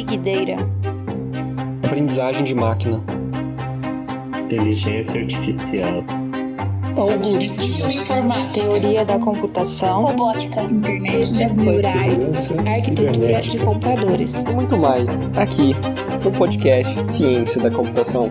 [0.00, 0.66] Big Data,
[1.84, 3.04] aprendizagem de máquina,
[4.44, 6.02] inteligência artificial,
[6.96, 14.32] algoritmos, informática, teoria da computação, robótica, internet das coisas, arquitetura de computadores.
[14.42, 15.74] E muito mais aqui
[16.24, 18.30] no podcast Ciência da Computação.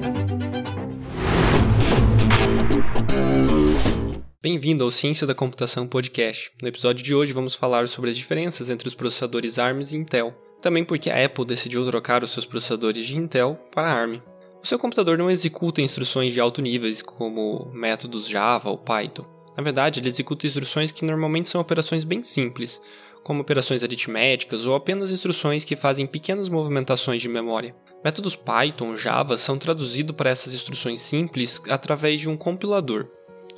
[4.42, 6.52] Bem-vindo ao Ciência da Computação Podcast.
[6.64, 10.34] No episódio de hoje vamos falar sobre as diferenças entre os processadores ARM e Intel,
[10.62, 14.22] também porque a Apple decidiu trocar os seus processadores de Intel para ARM.
[14.62, 19.26] O seu computador não executa instruções de alto nível como métodos Java ou Python.
[19.56, 22.82] Na verdade, ele executa instruções que normalmente são operações bem simples,
[23.24, 27.76] como operações aritméticas ou apenas instruções que fazem pequenas movimentações de memória.
[28.04, 33.08] Métodos Python ou Java são traduzidos para essas instruções simples através de um compilador.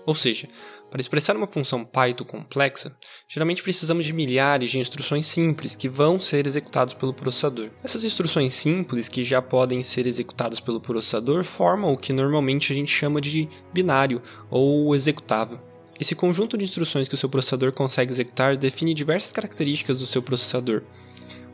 [0.05, 0.47] Ou seja,
[0.91, 2.93] para expressar uma função Python complexa,
[3.25, 7.69] geralmente precisamos de milhares de instruções simples que vão ser executadas pelo processador.
[7.81, 12.75] Essas instruções simples que já podem ser executadas pelo processador formam o que normalmente a
[12.75, 15.61] gente chama de binário ou executável.
[15.97, 20.21] Esse conjunto de instruções que o seu processador consegue executar define diversas características do seu
[20.21, 20.83] processador.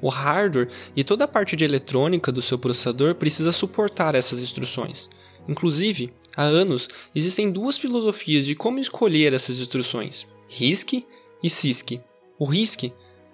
[0.01, 5.09] O hardware e toda a parte de eletrônica do seu processador precisa suportar essas instruções.
[5.47, 11.05] Inclusive, há anos existem duas filosofias de como escolher essas instruções: RISC
[11.43, 11.99] e CISC.
[12.37, 12.93] O RISC,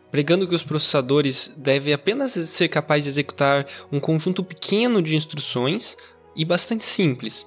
[0.09, 5.97] pregando que os processadores devem apenas ser capazes de executar um conjunto pequeno de instruções
[6.35, 7.45] e bastante simples,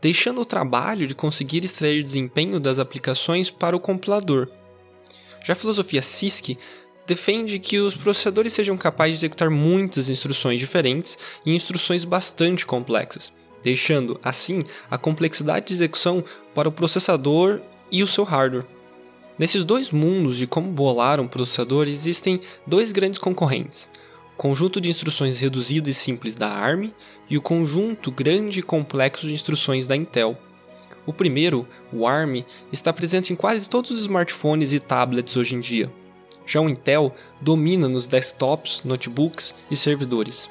[0.00, 4.48] deixando o trabalho de conseguir extrair desempenho das aplicações para o compilador.
[5.44, 6.56] Já a filosofia CISC
[7.06, 13.32] defende que os processadores sejam capazes de executar muitas instruções diferentes e instruções bastante complexas,
[13.62, 16.24] deixando, assim, a complexidade de execução
[16.54, 17.60] para o processador
[17.90, 18.66] e o seu hardware.
[19.38, 23.88] Nesses dois mundos de como bolar um processador existem dois grandes concorrentes:
[24.34, 26.92] o conjunto de instruções reduzido e simples da ARM
[27.28, 30.38] e o conjunto grande e complexo de instruções da Intel.
[31.04, 35.60] O primeiro, o ARM, está presente em quase todos os smartphones e tablets hoje em
[35.60, 35.90] dia.
[36.46, 40.48] Já o Intel domina nos desktops, notebooks e servidores.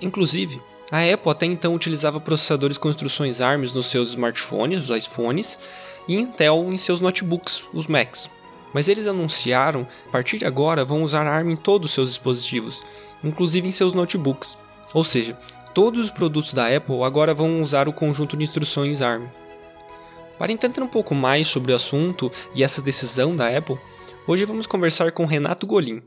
[0.00, 5.58] Inclusive, a Apple até então utilizava processadores com instruções ARM nos seus smartphones, os iPhones,
[6.06, 8.30] e Intel em seus notebooks, os Macs.
[8.72, 12.82] Mas eles anunciaram, a partir de agora, vão usar ARM em todos os seus dispositivos,
[13.24, 14.56] inclusive em seus notebooks.
[14.94, 15.36] Ou seja,
[15.74, 19.26] todos os produtos da Apple agora vão usar o conjunto de instruções ARM.
[20.38, 23.78] Para entender um pouco mais sobre o assunto e essa decisão da Apple,
[24.26, 26.02] hoje vamos conversar com Renato Golim,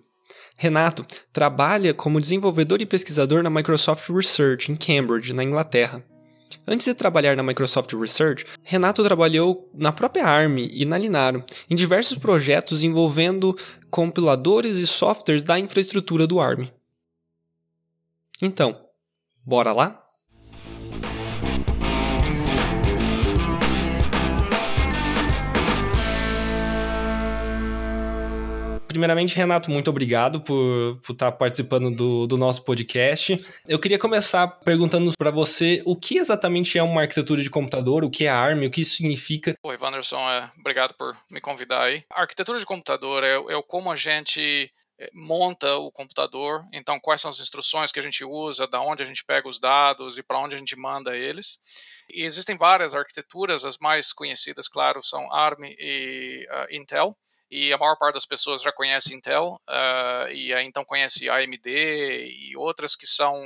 [0.62, 6.04] Renato trabalha como desenvolvedor e pesquisador na Microsoft Research em Cambridge, na Inglaterra.
[6.68, 11.78] Antes de trabalhar na Microsoft Research, Renato trabalhou na própria ARM e na Linaro, em
[11.78, 13.58] diversos projetos envolvendo
[13.90, 16.70] compiladores e softwares da infraestrutura do ARM.
[18.42, 18.82] Então,
[19.46, 20.09] bora lá?
[29.00, 33.42] Primeiramente, Renato, muito obrigado por, estar participando do, do nosso podcast.
[33.66, 38.10] Eu queria começar perguntando para você o que exatamente é uma arquitetura de computador, o
[38.10, 39.56] que é ARM, o que isso significa.
[39.64, 42.04] Oi, Wanderson, é, obrigado por me convidar aí.
[42.12, 47.22] A arquitetura de computador é, é como a gente é, monta o computador, então quais
[47.22, 50.24] são as instruções que a gente usa, da onde a gente pega os dados e
[50.24, 51.58] para onde a gente manda eles.
[52.14, 57.16] E existem várias arquiteturas, as mais conhecidas, claro, são ARM e uh, Intel
[57.50, 62.56] e a maior parte das pessoas já conhece Intel uh, e então conhece AMD e
[62.56, 63.42] outras que são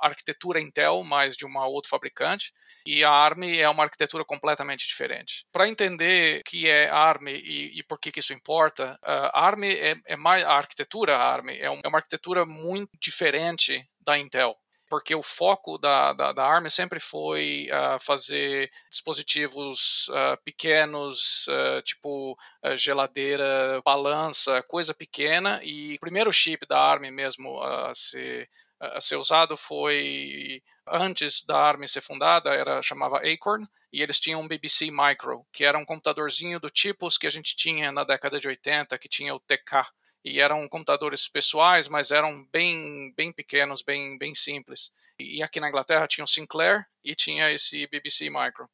[0.00, 2.52] arquitetura Intel, mas de uma outra fabricante.
[2.86, 5.44] E a ARM é uma arquitetura completamente diferente.
[5.52, 9.64] Para entender o que é ARM e, e por que, que isso importa, a ARM
[9.64, 14.56] é, é mais a arquitetura ARM é, um, é uma arquitetura muito diferente da Intel
[14.88, 21.82] porque o foco da, da, da ARM sempre foi uh, fazer dispositivos uh, pequenos, uh,
[21.82, 22.36] tipo
[22.76, 28.48] geladeira, balança, coisa pequena, e o primeiro chip da ARM mesmo a ser,
[28.80, 34.40] a ser usado foi antes da ARM ser fundada, era chamava Acorn, e eles tinham
[34.40, 38.38] um BBC Micro, que era um computadorzinho do tipo que a gente tinha na década
[38.38, 39.88] de 80, que tinha o TK,
[40.24, 44.92] e eram computadores pessoais, mas eram bem, bem pequenos, bem, bem simples.
[45.18, 48.68] E aqui na Inglaterra tinha o Sinclair e tinha esse BBC Micro.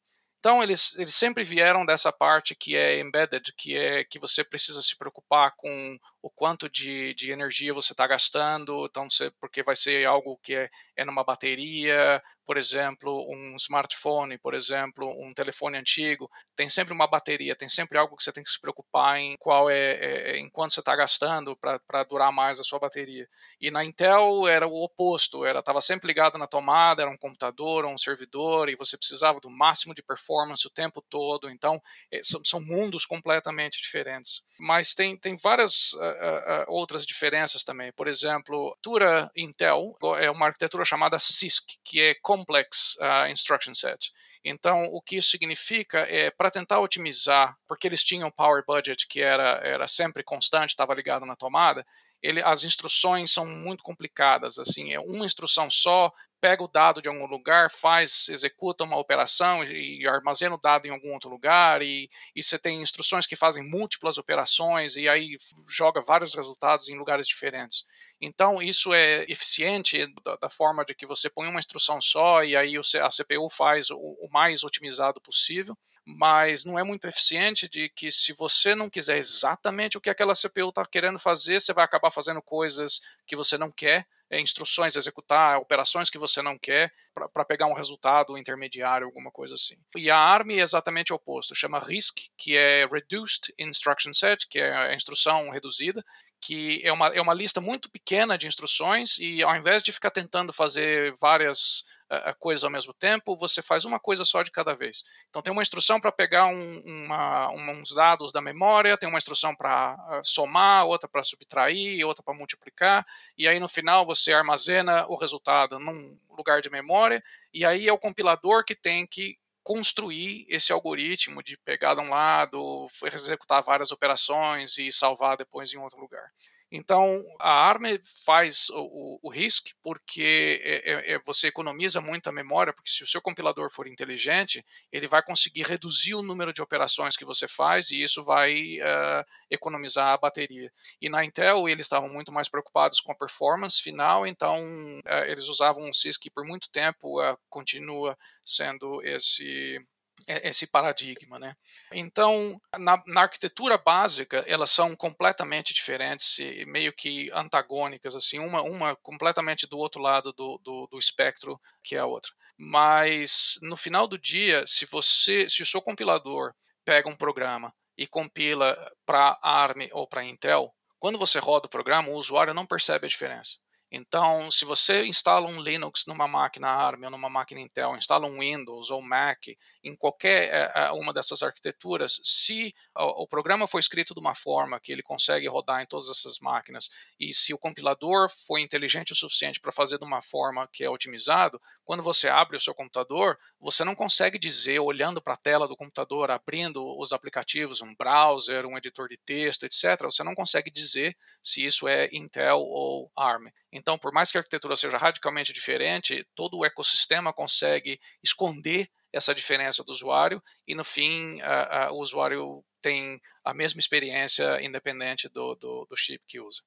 [0.45, 4.79] Então eles, eles sempre vieram dessa parte que é embedded, que é que você precisa
[4.79, 9.75] se preocupar com o quanto de, de energia você está gastando, então você, porque vai
[9.75, 15.77] ser algo que é, é numa bateria, por exemplo, um smartphone, por exemplo, um telefone
[15.77, 19.35] antigo, tem sempre uma bateria, tem sempre algo que você tem que se preocupar em
[19.37, 23.27] qual é, é em quanto você está gastando para durar mais a sua bateria.
[23.59, 27.85] E na Intel era o oposto, era estava sempre ligado na tomada, era um computador,
[27.85, 31.49] um servidor, e você precisava do máximo de performance o tempo todo.
[31.49, 31.81] Então,
[32.11, 34.43] é, são, são mundos completamente diferentes.
[34.59, 37.91] Mas tem, tem várias uh, uh, outras diferenças também.
[37.91, 43.73] Por exemplo, a arquitetura Intel é uma arquitetura chamada CISC, que é Complex uh, Instruction
[43.73, 44.11] Set.
[44.43, 49.21] Então, o que isso significa é para tentar otimizar, porque eles tinham power budget que
[49.21, 51.85] era, era sempre constante, estava ligado na tomada,
[52.21, 54.59] ele, as instruções são muito complicadas.
[54.59, 56.11] Assim, é uma instrução só
[56.45, 60.91] pega o dado de algum lugar, faz, executa uma operação e, armazena o dado em
[60.91, 65.37] algum outro lugar, e, e, você tem instruções que fazem múltiplas operações e aí
[65.67, 67.83] joga vários resultados em lugares diferentes.
[68.21, 72.55] Então, isso é eficiente da, da forma de que você põe uma instrução só e
[72.55, 75.75] aí a CPU faz o, o mais otimizado possível,
[76.05, 80.35] mas não é muito eficiente de que se você não quiser exatamente o que aquela
[80.35, 84.95] CPU está querendo fazer, você vai acabar fazendo coisas que você não quer é, instruções,
[84.95, 86.91] executar operações que você não quer
[87.33, 89.75] para pegar um resultado intermediário, alguma coisa assim.
[89.95, 94.59] E a ARM é exatamente o oposto, chama RISC, que é Reduced Instruction Set, que
[94.59, 96.03] é a instrução reduzida,
[96.45, 100.11] que é uma, é uma lista muito pequena de instruções e ao invés de ficar
[100.11, 104.75] tentando fazer várias uh, coisas ao mesmo tempo, você faz uma coisa só de cada
[104.75, 105.03] vez.
[105.27, 109.55] Então tem uma instrução para pegar um, uma, uns dados da memória, tem uma instrução
[109.55, 113.03] para uh, somar, outra para subtrair, outra para multiplicar,
[113.35, 117.93] e aí no final você armazena o resultado num lugar de memória, e aí é
[117.93, 123.91] o compilador que tem que construir esse algoritmo de pegar de um lado, executar várias
[123.91, 126.31] operações e salvar depois em outro lugar.
[126.71, 127.83] Então, a ARM
[128.25, 133.07] faz o, o, RISC porque é, é, é, você economiza muita memória, porque se o
[133.07, 137.91] seu compilador for inteligente, ele vai conseguir reduzir o número de operações que você faz
[137.91, 140.71] e isso vai uh, economizar a bateria.
[140.99, 144.65] E na Intel, eles estavam muito mais preocupados com a performance final, então
[144.99, 149.79] uh, eles usavam um CISC que por muito tempo uh, continua sendo esse
[150.27, 151.55] esse paradigma, né?
[151.91, 156.37] Então, na, na, arquitetura básica, elas são completamente diferentes,
[156.67, 161.95] meio que antagônicas, assim, uma, uma completamente do outro lado do, do, do espectro que
[161.95, 162.31] a outra.
[162.57, 168.07] Mas no final do dia, se você, se o seu compilador pega um programa e
[168.07, 168.75] compila
[169.05, 173.09] para ARM ou para Intel, quando você roda o programa, o usuário não percebe a
[173.09, 173.57] diferença.
[173.91, 178.39] Então, se você instala um Linux numa máquina ARM ou numa máquina Intel, instala um
[178.39, 179.47] Windows ou Mac,
[179.83, 184.91] em qualquer é, uma dessas arquiteturas, se o programa foi escrito de uma forma que
[184.91, 186.89] ele consegue rodar em todas essas máquinas
[187.19, 190.89] e se o compilador foi inteligente o suficiente para fazer de uma forma que é
[190.89, 195.67] otimizado, quando você abre o seu computador, você não consegue dizer, olhando para a tela
[195.67, 200.71] do computador, abrindo os aplicativos, um browser, um editor de texto, etc., você não consegue
[200.71, 203.45] dizer se isso é Intel ou ARM.
[203.75, 209.35] Então, por mais que a arquitetura seja radicalmente diferente, todo o ecossistema consegue esconder essa
[209.35, 215.27] diferença do usuário e, no fim, a, a, o usuário tem a mesma experiência independente
[215.27, 216.61] do, do, do chip que usa.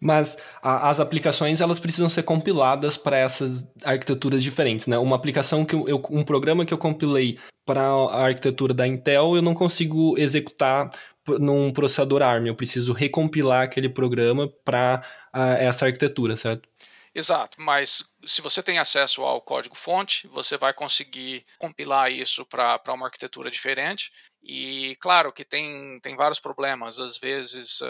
[0.00, 4.98] Mas a, as aplicações elas precisam ser compiladas para essas arquiteturas diferentes, né?
[4.98, 9.42] Uma aplicação que eu, um programa que eu compilei para a arquitetura da Intel, eu
[9.42, 10.90] não consigo executar
[11.28, 12.46] num processador ARM.
[12.46, 15.04] Eu preciso recompilar aquele programa para
[15.34, 16.68] uh, essa arquitetura, certo?
[17.14, 23.06] Exato, mas se você tem acesso ao código-fonte, você vai conseguir compilar isso para uma
[23.06, 24.10] arquitetura diferente.
[24.42, 26.98] E claro que tem, tem vários problemas.
[26.98, 27.86] Às vezes uh,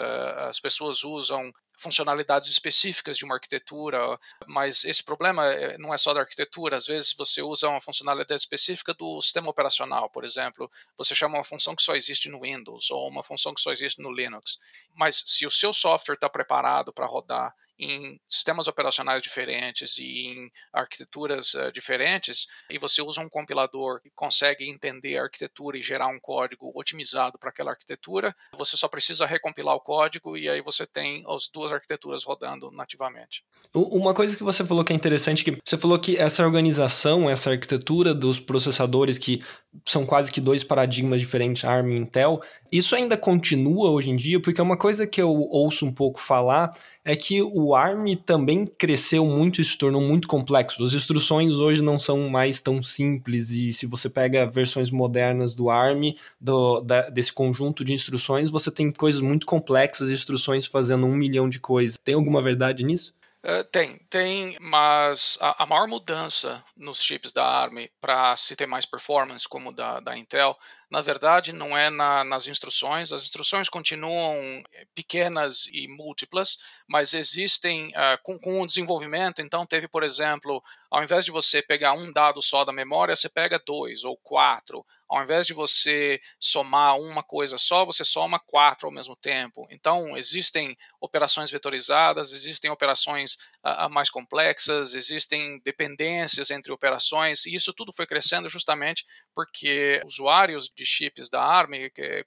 [0.47, 6.13] as pessoas usam funcionalidades específicas de uma arquitetura, mas esse problema eh, não é só
[6.13, 6.77] da arquitetura.
[6.77, 11.43] Às vezes você usa uma funcionalidade específica do sistema operacional, por exemplo, você chama uma
[11.43, 14.59] função que só existe no Windows ou uma função que só existe no Linux.
[14.93, 20.51] Mas se o seu software está preparado para rodar em sistemas operacionais diferentes e em
[20.71, 26.07] arquiteturas uh, diferentes, e você usa um compilador e consegue entender a arquitetura e gerar
[26.07, 30.85] um código otimizado para aquela arquitetura, você só precisa recompilar o código e aí você
[30.85, 33.43] tem as duas arquiteturas rodando nativamente.
[33.73, 37.51] Uma coisa que você falou que é interessante, que você falou que essa organização, essa
[37.51, 39.43] arquitetura dos processadores que
[39.85, 44.41] são quase que dois paradigmas diferentes, ARM e Intel, isso ainda continua hoje em dia,
[44.41, 46.71] porque é uma coisa que eu ouço um pouco falar
[47.05, 50.83] é que o ARM também cresceu muito e se tornou muito complexo.
[50.83, 55.69] As instruções hoje não são mais tão simples e se você pega versões modernas do
[55.69, 61.15] ARM, do, da, desse conjunto de instruções, você tem coisas muito complexas, instruções fazendo um
[61.15, 61.97] milhão de coisas.
[61.97, 63.13] Tem alguma verdade nisso?
[63.45, 68.65] Uh, tem, tem, mas a, a, maior mudança nos chips da ARM para se ter
[68.65, 70.57] mais performance, como da, da Intel,
[70.93, 73.11] na verdade não é na, nas instruções.
[73.11, 79.41] As instruções continuam eh, pequenas e múltiplas, mas existem uh, com, com o desenvolvimento.
[79.41, 83.27] Então, teve, por exemplo, ao invés de você pegar um dado só da memória, você
[83.27, 84.85] pega dois ou quatro.
[85.09, 89.67] Ao invés de você somar uma coisa só, você soma quatro ao mesmo tempo.
[89.69, 93.33] Então, existem operações vetorizadas, existem operações
[93.65, 100.69] uh, mais complexas, existem dependências entre operações, e isso tudo foi crescendo justamente porque usuários
[100.75, 101.73] de chips da ARM,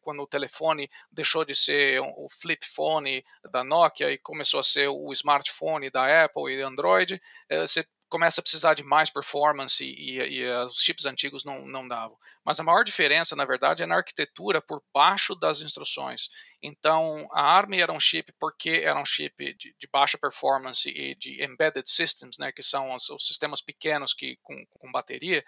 [0.01, 4.89] quando o telefone deixou de ser o flip phone da Nokia e começou a ser
[4.89, 10.19] o smartphone da Apple e Android, uh, você começa a precisar de mais performance e,
[10.19, 12.17] e, e, os chips antigos não, não davam.
[12.45, 16.29] Mas a maior diferença, na verdade, é na arquitetura por baixo das instruções.
[16.63, 21.15] Então, a ARM era um chip porque era um chip de, de baixa performance e
[21.17, 25.45] de embedded systems, né, que são os, os sistemas pequenos que com, com bateria, eh,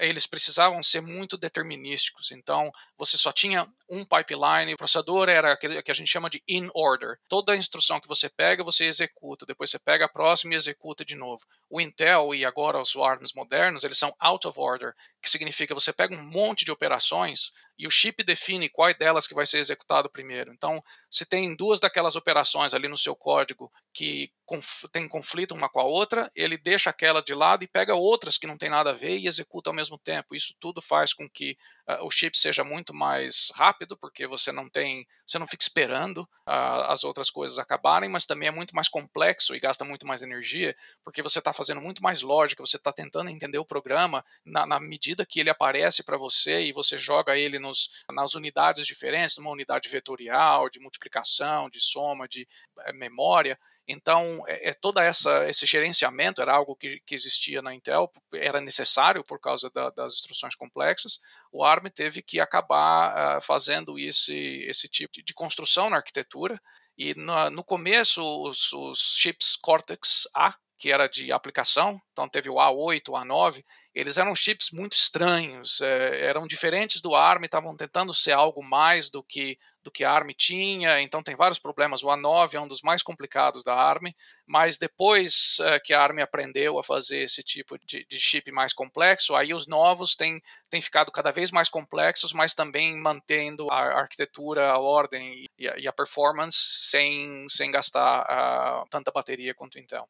[0.00, 2.30] eles precisavam ser muito determinísticos.
[2.30, 6.42] Então, você só tinha um pipeline, o processador era aquele que a gente chama de
[6.48, 7.18] in order.
[7.28, 11.14] Toda instrução que você pega, você executa, depois você pega a próxima e executa de
[11.14, 11.44] novo.
[11.68, 15.92] O Intel e agora os ARMs modernos, eles são out of order, que significa você
[15.92, 20.10] pega um monte de operações e o chip define qual delas que vai ser executado
[20.10, 20.52] primeiro.
[20.52, 25.68] Então, se tem duas daquelas operações ali no seu código que conf tem conflito uma
[25.68, 28.90] com a outra, ele deixa aquela de lado e pega outras que não tem nada
[28.90, 30.34] a ver e executa ao mesmo tempo.
[30.34, 31.56] Isso tudo faz com que
[31.88, 36.18] uh, o chip seja muito mais rápido, porque você não tem, você não fica esperando
[36.18, 40.22] uh, as outras coisas acabarem, mas também é muito mais complexo e gasta muito mais
[40.22, 44.66] energia, porque você está fazendo muito mais lógica, você está tentando entender o programa na,
[44.66, 49.36] na medida que ele aparece para você e você joga ele nos, nas unidades diferentes,
[49.36, 52.46] numa unidade vetorial, de multiplicação, de soma, de
[52.80, 53.58] é, memória.
[53.88, 58.60] Então, é, é toda essa esse gerenciamento era algo que, que existia na Intel, era
[58.60, 61.18] necessário por causa da, das instruções complexas.
[61.52, 66.60] O ARM teve que acabar uh, fazendo esse esse tipo de, de construção na arquitetura.
[66.96, 72.50] E no, no começo, os, os chips Cortex A, que era de aplicação, então teve
[72.50, 73.64] o A8, o A9,
[73.94, 79.08] eles eram chips muito estranhos, é, eram diferentes do ARM, estavam tentando ser algo mais
[79.08, 82.02] do que do que a ARM tinha, então tem vários problemas.
[82.02, 84.12] O A9 é um dos mais complicados da ARM,
[84.46, 88.74] mas depois é, que a ARM aprendeu a fazer esse tipo de, de, chip mais
[88.74, 94.00] complexo, aí os novos têm, têm ficado cada vez mais complexos, mas também mantendo a
[94.00, 96.58] arquitetura, a ordem e a, e a performance
[96.90, 100.06] sem, sem gastar uh, tanta bateria quanto o Intel.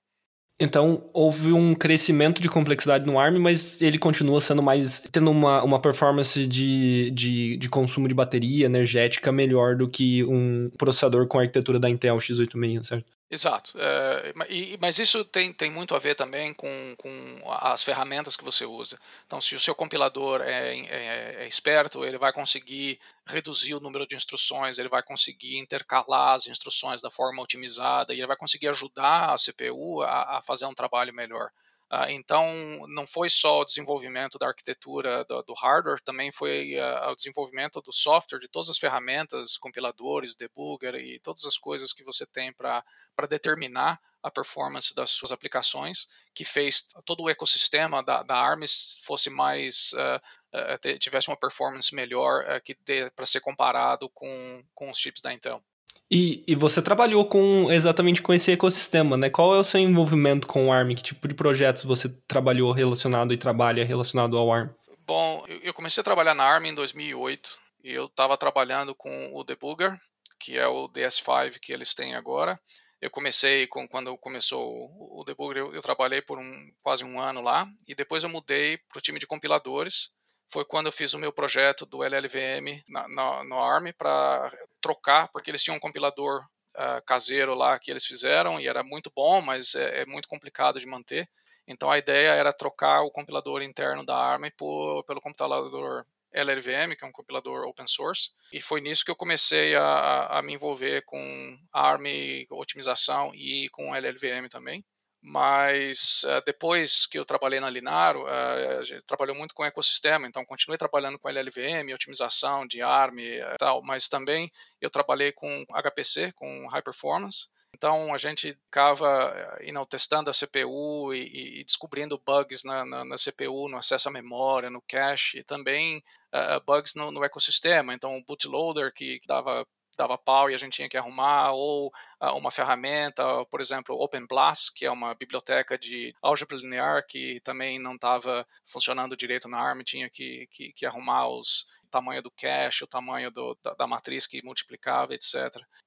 [0.60, 5.04] Então, houve um crescimento de complexidade no ARM, mas ele continua sendo mais.
[5.10, 10.70] tendo uma, uma performance de, de, de consumo de bateria energética melhor do que um
[10.78, 13.06] processador com a arquitetura da Intel X86, certo?
[13.30, 13.72] Exato.
[13.80, 18.44] É, e, mas isso tem, tem muito a ver também com, com as ferramentas que
[18.44, 18.98] você usa.
[19.26, 24.06] Então, se o seu compilador é, é, é, esperto, ele vai conseguir reduzir o número
[24.06, 28.68] de instruções, ele vai conseguir intercalar as instruções da forma otimizada e ele vai conseguir
[28.68, 31.50] ajudar a CPU a, a fazer um trabalho melhor.
[31.92, 32.52] Uh, então,
[32.88, 37.80] não foi só o desenvolvimento da arquitetura do, do hardware, também foi uh, o desenvolvimento
[37.80, 42.52] do software, de todas as ferramentas, compiladores, debugger e todas as coisas que você tem
[42.52, 42.82] para
[43.28, 48.62] determinar a performance das suas aplicações, que fez todo o ecossistema da, da ARM
[49.02, 52.76] fosse mais uh, tivesse uma performance melhor que
[53.14, 55.62] para ser comparado com, com os chips da Intel.
[56.10, 59.30] E, e você trabalhou com exatamente com esse ecossistema, né?
[59.30, 60.94] Qual é o seu envolvimento com o ARM?
[60.94, 64.70] Que tipo de projetos você trabalhou relacionado e trabalha relacionado ao ARM?
[65.06, 69.42] Bom, eu comecei a trabalhar na ARM em 2008 e eu estava trabalhando com o
[69.44, 69.98] Debugger,
[70.38, 72.60] que é o DS5 que eles têm agora.
[73.00, 77.40] Eu comecei com quando começou o Debugger, eu, eu trabalhei por um, quase um ano
[77.40, 80.10] lá e depois eu mudei para o time de compiladores
[80.48, 85.28] foi quando eu fiz o meu projeto do LLVM na, na, no ARM para trocar,
[85.32, 86.44] porque eles tinham um compilador
[86.76, 90.78] uh, caseiro lá que eles fizeram e era muito bom, mas é, é, muito complicado
[90.78, 91.28] de manter.
[91.66, 97.04] Então a ideia era trocar o compilador interno da ARM por, pelo compilador LLVM, que
[97.04, 101.02] é um compilador open source, e foi nisso que eu comecei a, a me envolver
[101.06, 102.04] com ARM,
[102.50, 104.84] otimização e com LLVM também
[105.26, 110.26] mas uh, depois que eu trabalhei na Linaro, uh, a gente trabalhou muito com ecossistema,
[110.26, 114.52] então continuei trabalhando com LLVM, otimização de ARM e tal, mas também
[114.82, 120.34] eu trabalhei com HPC, com High Performance, Então a gente ficava you know, testando a
[120.34, 125.38] CPU e, e descobrindo bugs na, na, na, CPU, no acesso à memória, no cache,
[125.38, 126.04] e também
[126.34, 127.94] uh, bugs no, no, ecossistema.
[127.94, 129.66] Então o bootloader que, que dava
[129.96, 131.88] dava pau e a gente tinha que arrumar, ou
[132.20, 137.78] uh, uma ferramenta, por exemplo, OpenBLAST, que é uma biblioteca de álgebra linear que também
[137.78, 142.82] não estava funcionando direito na ARM, tinha que, que, que arrumar os tamanho do cache,
[142.82, 145.34] o tamanho do, da, da, matriz que multiplicava, etc.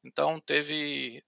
[0.02, 1.22] Então teve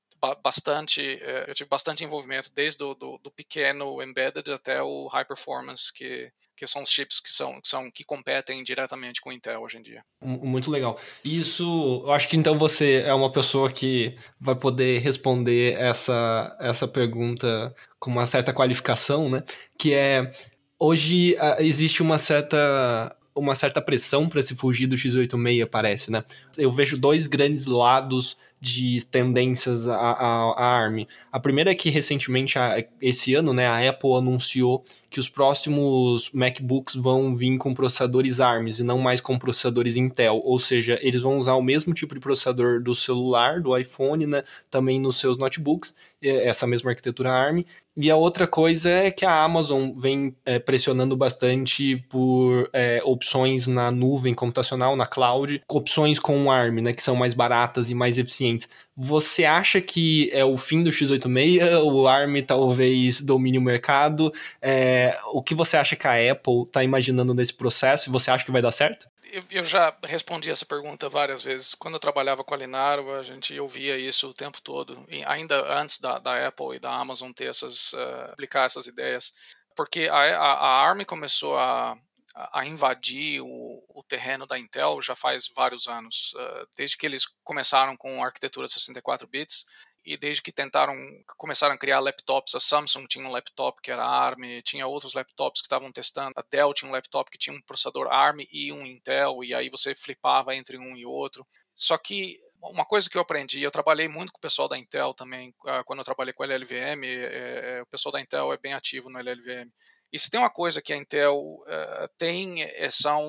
[0.43, 5.25] bastante, eh, eu tive bastante envolvimento desde do, do, do, pequeno embedded até o high
[5.25, 9.33] performance, que, que são os chips que são, que são que competem diretamente com o
[9.33, 10.03] Intel hoje em dia.
[10.21, 10.99] Muito legal.
[11.23, 16.87] Isso, eu acho que então você é uma pessoa que vai poder responder essa, essa
[16.87, 19.43] pergunta com uma certa qualificação, né?
[19.77, 20.31] Que é
[20.77, 26.23] hoje existe uma certa uma certa pressão para se fugir do x86, parece, né?
[26.57, 31.05] Eu vejo dois grandes lados de tendências à, à, à ARM.
[31.31, 32.55] A primeira é que recentemente,
[33.01, 38.79] esse ano, né, a Apple anunciou que os próximos MacBooks vão vir com processadores ARMs
[38.79, 42.19] e não mais com processadores Intel, ou seja, eles vão usar o mesmo tipo de
[42.19, 47.63] processador do celular, do iPhone, né, também nos seus notebooks, essa mesma arquitetura ARM.
[48.01, 53.67] E a outra coisa é que a Amazon vem é, pressionando bastante por é, opções
[53.67, 58.17] na nuvem computacional, na cloud, opções com ARM, né, que são mais baratas e mais
[58.17, 58.69] eficientes.
[58.95, 61.83] Você acha que é o fim do x86?
[61.83, 64.31] O ARM talvez domine o mercado?
[64.61, 68.09] É, o que você acha que a Apple está imaginando nesse processo?
[68.09, 69.09] E você acha que vai dar certo?
[69.31, 71.75] Eu, eu, já respondi essa pergunta várias vezes.
[71.75, 75.99] Quando eu trabalhava com a Linaro, a gente ouvia isso o tempo todo, ainda antes
[75.99, 79.33] da, da Apple e da Amazon ter essas, uh, aplicar essas ideias.
[79.75, 81.97] Porque a, a, a ARM começou a,
[82.35, 87.25] a invadir o, o, terreno da Intel já faz vários anos, uh, desde que eles
[87.43, 89.65] começaram com a arquitetura 64 bits
[90.09, 90.95] e desde que tentaram
[91.37, 95.61] começaram a criar laptops, a Samsung tinha um laptop que era ARM, tinha outros laptops
[95.61, 98.83] que estavam testando, a Dell tinha um laptop que tinha um processador ARM e um
[98.85, 101.45] Intel e aí você flipava entre um e outro.
[101.75, 105.13] Só que uma coisa que eu aprendi, eu trabalhei muito com o pessoal da Intel
[105.13, 108.57] também, uh, quando eu trabalhei com a LLVM, é, é, o pessoal da Intel é
[108.57, 109.71] bem ativo no LLVM.
[110.11, 113.23] E se tem uma coisa que a Intel uh, tem, é, são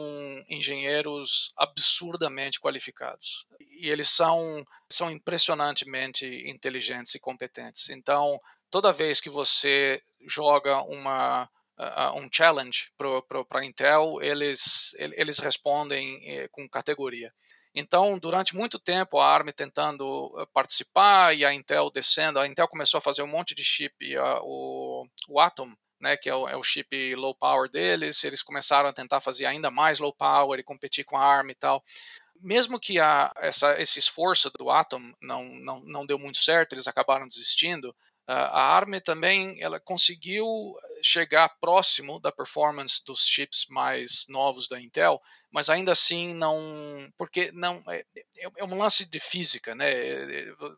[0.48, 3.46] engenheiros absurdamente qualificados.
[3.80, 7.88] E eles são, são impressionantemente inteligentes e competentes.
[7.88, 8.38] Então,
[8.70, 16.44] toda vez que você joga uma, uh, um challenge para a Intel, eles, eles respondem
[16.44, 17.32] uh, com categoria.
[17.74, 22.98] Então, durante muito tempo, a ARM tentando participar e a Intel descendo, a Intel começou
[22.98, 23.94] a fazer um monte de chip,
[24.42, 28.88] o, o Atom, né, que é o, é o, chip low power deles, eles começaram
[28.88, 31.82] a tentar fazer ainda mais low power e competir com a ARM e tal.
[32.40, 36.88] Mesmo que a, essa, esse esforço do Atom não, não, não deu muito certo, eles
[36.88, 37.94] acabaram desistindo,
[38.26, 40.46] a ARM também ela conseguiu
[41.02, 47.50] chegar próximo da performance dos chips mais novos da Intel, mas ainda assim não, porque
[47.52, 48.04] não é,
[48.38, 49.90] é, é um lance de física, né?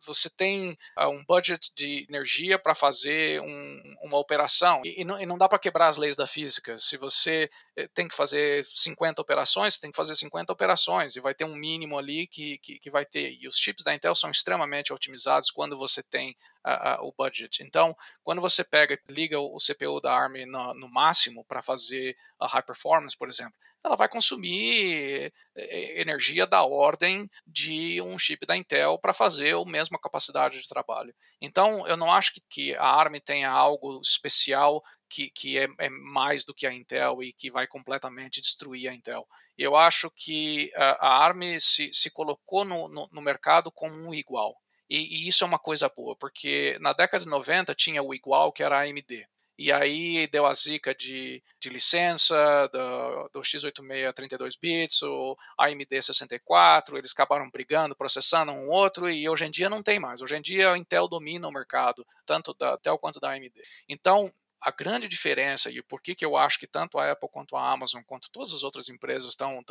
[0.05, 5.21] Você tem ah, um budget de energia para fazer um, uma operação e, e, não,
[5.21, 6.77] e não, dá para quebrar as leis da física.
[6.77, 11.35] Se você eh, tem que fazer 50 operações, tem que fazer 50 operações e vai
[11.35, 13.37] ter um mínimo ali que, que, que vai ter.
[13.39, 17.63] E os chips da Intel são extremamente otimizados quando você tem uh, uh, o budget.
[17.63, 22.47] Então, quando você pega, liga o CPU da ARM no, no máximo para fazer a
[22.47, 23.53] high performance, por exemplo,
[23.83, 29.65] ela vai consumir eh, energia da ordem de um chip da Intel para fazer a
[29.65, 31.13] mesma capacidade de trabalho.
[31.41, 36.45] Então, eu não acho que, a ARM tenha algo especial que, que é, é, mais
[36.45, 39.27] do que a Intel e que vai completamente destruir a Intel.
[39.57, 44.13] Eu acho que a, a ARM se, se colocou no, no, no mercado como um
[44.13, 44.55] igual.
[44.89, 48.51] E, e, isso é uma coisa boa, porque na década de 90 tinha o igual
[48.51, 54.13] que era a AMD e aí deu a zica de, de licença do, do x86
[54.13, 59.69] 32 bits, o AMD 64, eles acabaram brigando, processando um outro, e hoje em dia
[59.69, 60.21] não tem mais.
[60.21, 63.53] Hoje em dia a Intel domina o mercado, tanto da Intel quanto da AMD.
[63.87, 64.31] Então,
[64.63, 67.71] a grande diferença e por que, que eu acho que tanto a Apple quanto a
[67.71, 69.61] Amazon, quanto todas as outras empresas estão,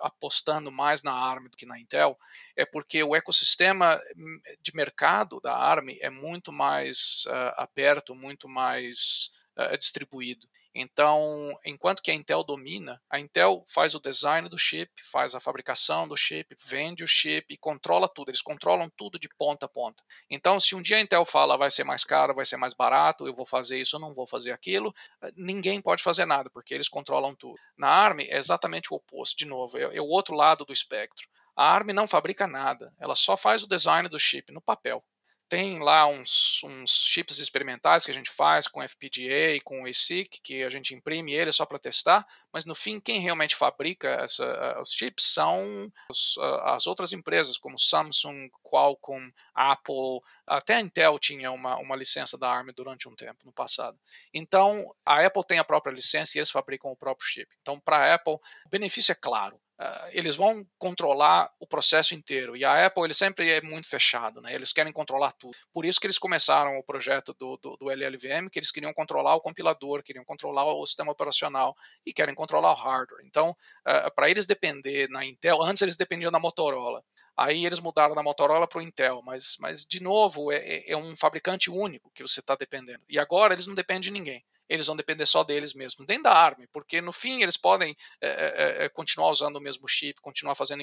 [0.00, 2.18] apostando mais na ARM do que na Intel,
[2.56, 8.48] é porque o ecossistema hum, de mercado da ARM é muito mais uh, aberto, muito
[8.48, 10.48] mais uh, distribuído.
[10.80, 15.40] Então, enquanto que a Intel domina, a Intel faz o design do chip, faz a
[15.40, 18.30] fabricação do chip, vende o chip e controla tudo.
[18.30, 20.04] Eles controlam tudo de ponta a ponta.
[20.30, 23.26] Então, se um dia a Intel fala vai ser mais caro, vai ser mais barato,
[23.26, 24.94] eu vou fazer isso, eu não vou fazer aquilo,
[25.36, 27.58] ninguém pode fazer nada, porque eles controlam tudo.
[27.76, 31.26] Na ARM é exatamente o oposto, de novo, é, é o outro lado do espectro.
[31.56, 35.02] A ARM não fabrica nada, ela só faz o design do chip no papel.
[35.48, 40.62] Tem lá uns, uns, chips experimentais que a gente faz com FPGA, com ASIC, que
[40.62, 44.92] a gente imprime ele só para testar, mas no fim, quem realmente fabrica essa, os
[44.92, 51.76] chips são os, as outras empresas, como Samsung, Qualcomm, Apple, até a Intel tinha uma,
[51.78, 53.98] uma licença da ARM durante um tempo, no passado.
[54.32, 57.48] Então, a Apple tem a própria licença e eles fabricam o próprio chip.
[57.62, 62.56] Então, para a Apple, o benefício é claro uh, eles vão controlar o processo inteiro.
[62.56, 64.54] E a Apple ele sempre é muito fechado, né?
[64.54, 65.56] Eles querem controlar tudo.
[65.72, 69.34] Por isso que eles começaram o projeto do, do, do LLVM, que eles queriam controlar
[69.36, 73.24] o compilador, queriam controlar o sistema operacional e querem controlar o hardware.
[73.24, 77.02] Então, uh, para eles depender na Intel, antes eles dependiam da Motorola.
[77.36, 80.96] Aí eles mudaram da Motorola para o Intel, mas, mas de novo é, é, é
[80.96, 83.00] um fabricante único que você está dependendo.
[83.08, 86.32] E agora eles não dependem de ninguém eles vão depender só deles mesmos, nem da
[86.32, 90.82] ARM, porque no fim eles podem é, é, continuar usando o mesmo chip, continuar fazendo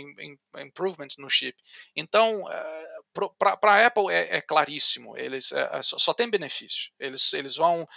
[0.57, 1.57] improvements no chip.
[1.95, 2.95] Então, é,
[3.37, 6.91] para a Apple é, claríssimo, eles só, só, tem benefício.
[6.99, 7.87] Eles, eles vão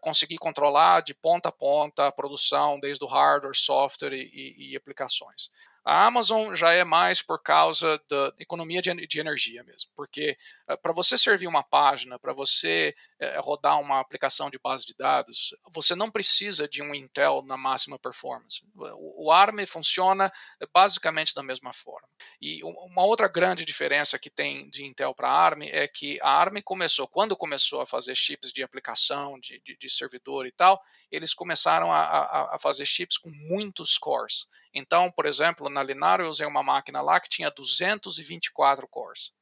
[0.00, 4.76] conseguir controlar de ponta a ponta a produção, desde o hardware, software e, e, e
[4.76, 5.50] aplicações.
[5.86, 10.36] A Amazon já é mais por causa da economia de, de energia mesmo, porque
[10.68, 14.96] uh, para você servir uma página, para você uh, rodar uma aplicação de base de
[14.98, 18.66] dados, você não precisa de um Intel na máxima performance.
[18.74, 20.32] O, o ARM funciona
[20.74, 22.08] basicamente da mesma forma.
[22.42, 26.60] E uma outra grande diferença que tem de Intel para ARM é que a ARM
[26.64, 31.34] começou, quando começou a fazer chips de aplicação, de, de, de servidor e tal, eles
[31.34, 34.46] começaram a, a, a fazer chips com muitos cores.
[34.74, 39.32] Então, por exemplo, na Linaro eu usei uma máquina lá que tinha 224 cores.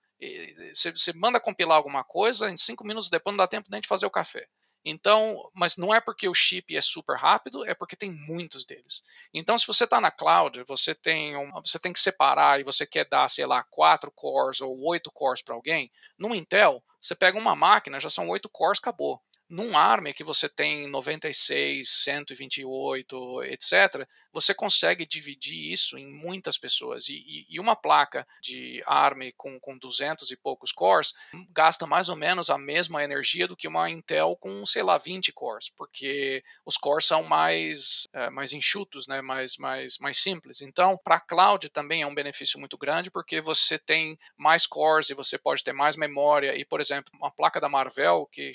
[0.72, 4.06] Você manda compilar alguma coisa, em cinco minutos depois não dá tempo nem de fazer
[4.06, 4.46] o café.
[4.84, 9.02] Então, mas não é porque o chip é super rápido, é porque tem muitos deles.
[9.32, 12.86] Então, se você está na cloud, você tem, um, você tem que separar e você
[12.86, 15.90] quer dar, sei lá, quatro cores ou oito cores para alguém.
[16.18, 19.22] No Intel, você pega uma máquina, já são oito cores, acabou.
[19.54, 27.08] Num ARM que você tem 96, 128, etc., você consegue dividir isso em muitas pessoas.
[27.08, 31.14] E, e, uma placa de ARM com, com 200 e poucos cores
[31.50, 35.32] gasta mais ou menos a mesma energia do que uma Intel com, sei lá, 20
[35.32, 39.22] cores, porque os cores são mais, é, mais enxutos, né?
[39.22, 40.62] mais, mais, mais simples.
[40.62, 45.10] Então, para a cloud também é um benefício muito grande, porque você tem mais cores
[45.10, 46.56] e você pode ter mais memória.
[46.56, 48.50] E, por exemplo, uma placa da Marvell, que,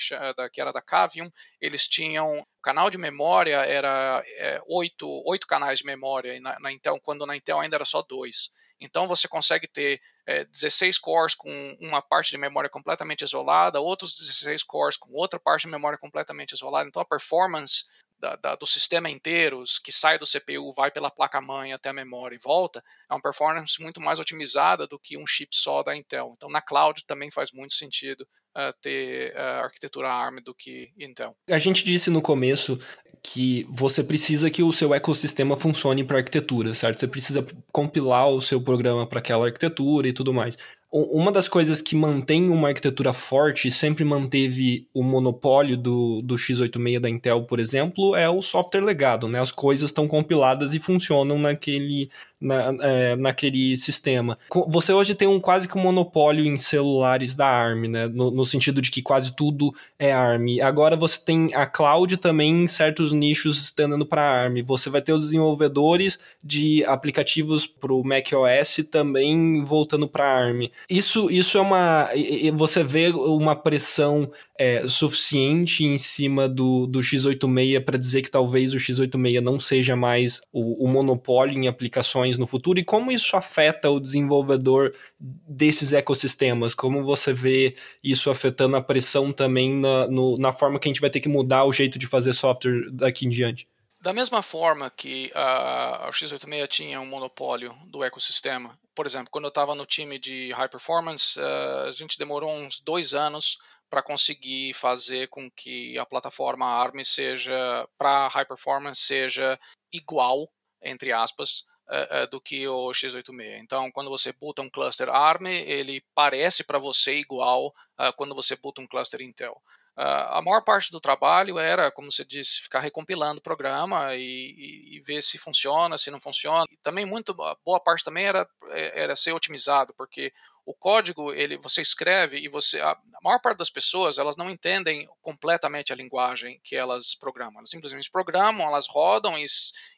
[0.52, 5.86] que era da Cavium, eles tinham canal de memória era é, oito, oito canais de
[5.86, 8.49] memória na, na, Intel, quando na Intel ainda era só dois.
[8.82, 11.49] Então você consegue ter é, 16 cores com
[11.80, 16.54] uma parte de memória completamente isolada, outros 16 cores com outra parte de memória completamente
[16.54, 16.89] isolada.
[16.89, 17.86] Então a performance
[18.20, 22.36] da, da, do sistema inteiro, que sai do CPU, vai pela placa-mãe até a memória
[22.36, 26.34] e volta, é uma performance muito mais otimizada do que um chip só da Intel.
[26.36, 28.22] Então, na cloud também faz muito sentido
[28.58, 31.36] uh, ter uh, arquitetura ARM do que Intel.
[31.50, 32.80] A gente disse no começo
[33.24, 37.00] que você precisa que o seu ecossistema funcione para arquitetura, certo?
[37.00, 40.58] Você precisa compilar o seu programa para aquela arquitetura e tudo mais
[40.91, 46.34] uma das coisas que mantém uma arquitetura forte e sempre manteve o monopólio do, do
[46.34, 49.39] x86 da Intel, por exemplo, é o software legado, né?
[49.39, 52.10] As coisas estão compiladas e funcionam naquele,
[52.41, 54.36] na, é, naquele sistema.
[54.67, 58.08] Você hoje tem um quase que um monopólio em celulares da ARM, né?
[58.08, 60.60] No, no, sentido de que quase tudo é ARM.
[60.63, 64.63] Agora você tem a cloud também em certos nichos estendendo para ARM.
[64.63, 70.71] Você vai ter os desenvolvedores de aplicativos para o macOS também voltando para ARM.
[70.89, 72.10] Isso, isso é uma.
[72.56, 78.74] Você vê uma pressão é, suficiente em cima do, do x86 para dizer que talvez
[78.74, 83.36] o x86 não seja mais o, o monopólio em aplicações no futuro e como isso
[83.36, 86.74] afeta o desenvolvedor desses ecossistemas?
[86.74, 91.02] Como você vê isso afetando a pressão também na, no, na forma que a gente
[91.02, 93.68] vai ter que mudar o jeito de fazer software daqui em diante?
[94.02, 99.50] Da mesma forma que o x86 tinha um monopólio do ecossistema, por exemplo, quando eu
[99.50, 103.58] estava no time de high performance, uh, a gente demorou uns dois anos
[103.90, 109.60] para conseguir fazer com que a plataforma ARM seja, para high performance, seja
[109.92, 110.50] igual,
[110.82, 113.60] entre aspas, uh, do que o x86.
[113.62, 117.68] Então, quando você boota um cluster ARM, ele parece para você igual
[118.00, 119.62] uh, quando você boota um cluster Intel.
[119.97, 124.21] Uh, a maior parte do trabalho era, como você disse, ficar recompilando o programa e,
[124.21, 126.65] e, e, ver se funciona, se não funciona.
[126.71, 130.32] E também muito boa parte também era, era ser otimizado, porque
[130.70, 134.52] o código ele você escreve e você a, a maior parte das pessoas elas não
[134.52, 137.58] entendem completamente a linguagem que elas programam.
[137.58, 139.46] Elas simplesmente programam, elas rodam e,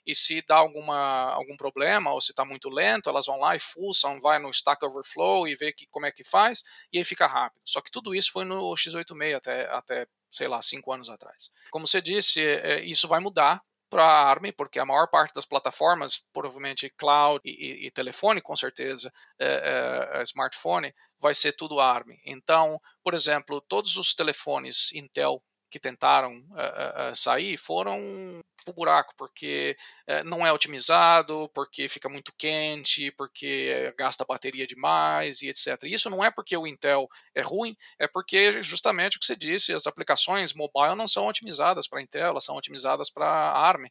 [0.05, 3.59] e se dá alguma algum problema ou se está muito lento, elas vão lá e
[3.59, 7.27] fuçam, vai no Stack Overflow e vê que, como é que faz e aí fica
[7.27, 7.61] rápido.
[7.65, 11.51] Só que tudo isso foi no x86 até até sei lá cinco anos atrás.
[11.69, 15.45] Como você disse, é, isso vai mudar para a ARM, porque a maior parte das
[15.45, 22.17] plataformas, provavelmente cloud e, e, telefone, com certeza, é, é, smartphone, vai ser tudo ARM.
[22.25, 29.11] Então, por exemplo, todos os telefones Intel que tentaram uh, uh, sair foram pro buraco,
[29.17, 29.75] porque
[30.23, 35.79] não é otimizado, porque fica muito quente, porque gasta bateria demais e etc.
[35.85, 39.73] Isso não é porque o Intel é ruim, é porque justamente o que você disse,
[39.73, 43.87] as aplicações mobile não são otimizadas para Intel, elas são otimizadas para ARM,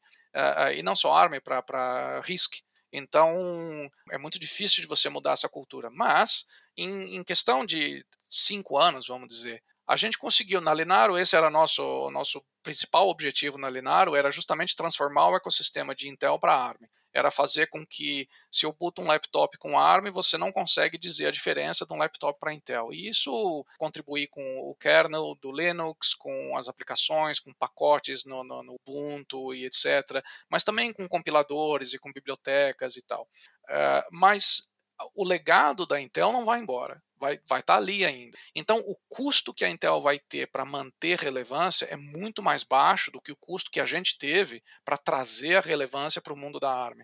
[0.76, 2.62] e não só ARM, para RISC.
[2.92, 5.90] Então, é muito difícil de você mudar essa cultura.
[5.90, 6.44] Mas,
[6.76, 11.50] em, em questão de cinco anos, vamos dizer, a gente conseguiu na Linaro, esse era
[11.50, 16.86] nosso nosso principal objetivo na Linaro, era justamente transformar o ecossistema de Intel para ARM.
[17.12, 21.26] Era fazer com que, se eu boto um laptop com ARM, você não consegue dizer
[21.26, 22.92] a diferença de um laptop para Intel.
[22.92, 28.62] E isso contribuir com o kernel do Linux, com as aplicações, com pacotes no, no,
[28.62, 30.22] no Ubuntu e etc.
[30.48, 33.24] Mas também com compiladores e com bibliotecas e tal.
[33.68, 34.68] Uh, mas
[35.16, 38.36] o legado da Intel não vai embora vai estar vai tá ali ainda.
[38.54, 43.10] Então, o custo que a Intel vai ter para manter relevância é muito mais baixo
[43.10, 46.58] do que o custo que a gente teve para trazer a relevância para o mundo
[46.58, 47.00] da ARM.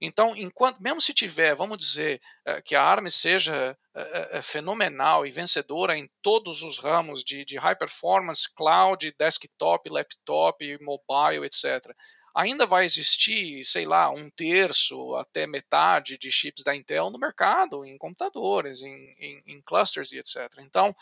[0.00, 5.26] Então, enquanto, mesmo se tiver, vamos dizer, eh, que a ARM seja eh, eh, fenomenal
[5.26, 11.94] e vencedora em todos os ramos de, de high performance, cloud, desktop, laptop, mobile, etc
[12.34, 17.84] ainda vai existir, sei lá, um terço até metade de chips da Intel no mercado,
[17.84, 20.48] em computadores, em, em, em clusters e etc.
[20.58, 20.94] Então,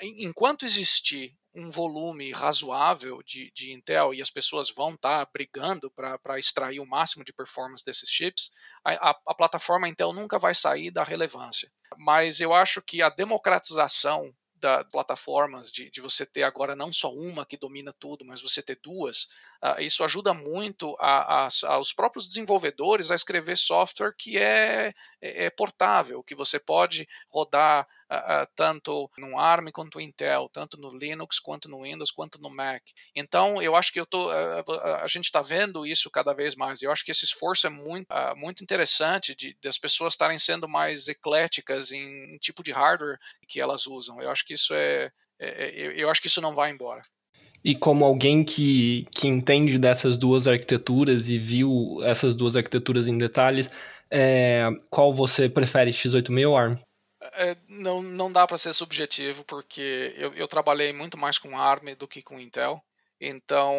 [0.00, 5.90] enquanto existir um volume razoável de, de, Intel e as pessoas vão estar tá brigando
[5.90, 8.50] para extrair o máximo de performance desses chips,
[8.84, 11.70] a, a, a, plataforma Intel nunca vai sair da relevância.
[11.96, 17.12] Mas eu acho que a democratização da plataformas, de, de, você ter agora não só
[17.12, 19.24] uma que domina tudo, mas você ter duas,
[19.62, 25.44] uh, isso ajuda muito a, a, aos próprios desenvolvedores a escrever software que é, é,
[25.44, 30.96] é portável, que você pode rodar uh, tanto no ARM quanto no Intel, tanto no
[30.96, 32.82] Linux quanto no Windows quanto no Mac.
[33.14, 36.82] Então, eu acho que eu tô, a gente está vendo isso cada vez mais.
[36.82, 40.68] Eu acho que esse esforço é muito, muito interessante de, de as pessoas estarem sendo
[40.68, 44.20] mais ecléticas em, em tipo de hardware que elas usam.
[44.20, 47.02] Eu acho que isso é, é, é eu acho que isso não vai embora.
[47.64, 53.16] E como alguém que, que entende dessas duas arquiteturas e viu essas duas arquiteturas em
[53.16, 53.70] detalhes,
[54.10, 56.76] é, qual você prefere, x86 ou ARM?
[57.32, 61.94] É, não, não dá para ser subjetivo, porque eu, eu, trabalhei muito mais com ARM
[61.98, 62.82] do que com Intel.
[63.20, 63.74] Então,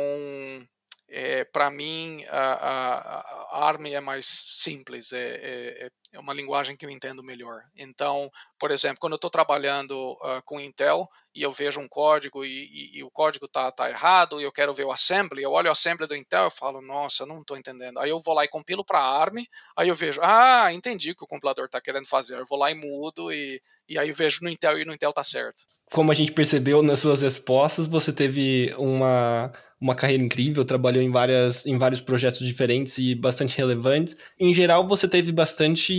[1.08, 6.76] é, para mim, a, a, a, ARM é mais simples, é, é, é, uma linguagem
[6.76, 7.64] que eu entendo melhor.
[7.76, 12.46] Então, por exemplo, quando eu estou trabalhando uh, com Intel e eu vejo um código
[12.46, 15.52] e, e, e o código está tá errado e eu quero ver o assembly, eu
[15.52, 18.00] olho o assembly do Intel e falo, nossa, não estou entendendo.
[18.00, 19.44] Aí eu vou lá e compilo para ARM,
[19.76, 22.38] aí eu vejo, ah, entendi o que o compilador está querendo fazer.
[22.38, 25.10] Eu vou lá e mudo e, e aí eu vejo no Intel e no Intel
[25.10, 25.64] está certo.
[25.92, 31.12] Como a gente percebeu nas suas respostas, você teve uma uma carreira incrível, trabalhou em,
[31.12, 34.16] várias, em vários projetos diferentes e bastante relevantes.
[34.40, 35.94] Em geral, você teve bastante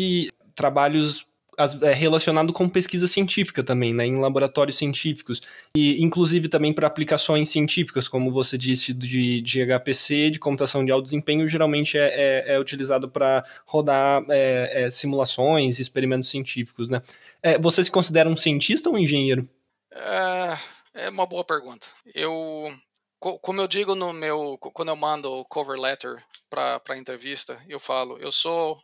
[0.54, 1.26] trabalhos
[1.80, 5.40] é, relacionado com pesquisa científica também, né, em laboratórios científicos,
[5.74, 10.92] e inclusive também para aplicações científicas, como você disse, de, de HPC, de computação de
[10.92, 17.00] alto desempenho, geralmente é, é, é utilizado para rodar é, é, simulações, experimentos científicos, né?
[17.42, 19.48] É, você se considera um cientista ou um engenheiro?
[19.90, 21.86] É, uma boa pergunta.
[22.14, 22.70] Eu
[23.18, 28.18] como eu digo no meu quando eu mando cover letter para a entrevista, eu falo,
[28.18, 28.78] eu sou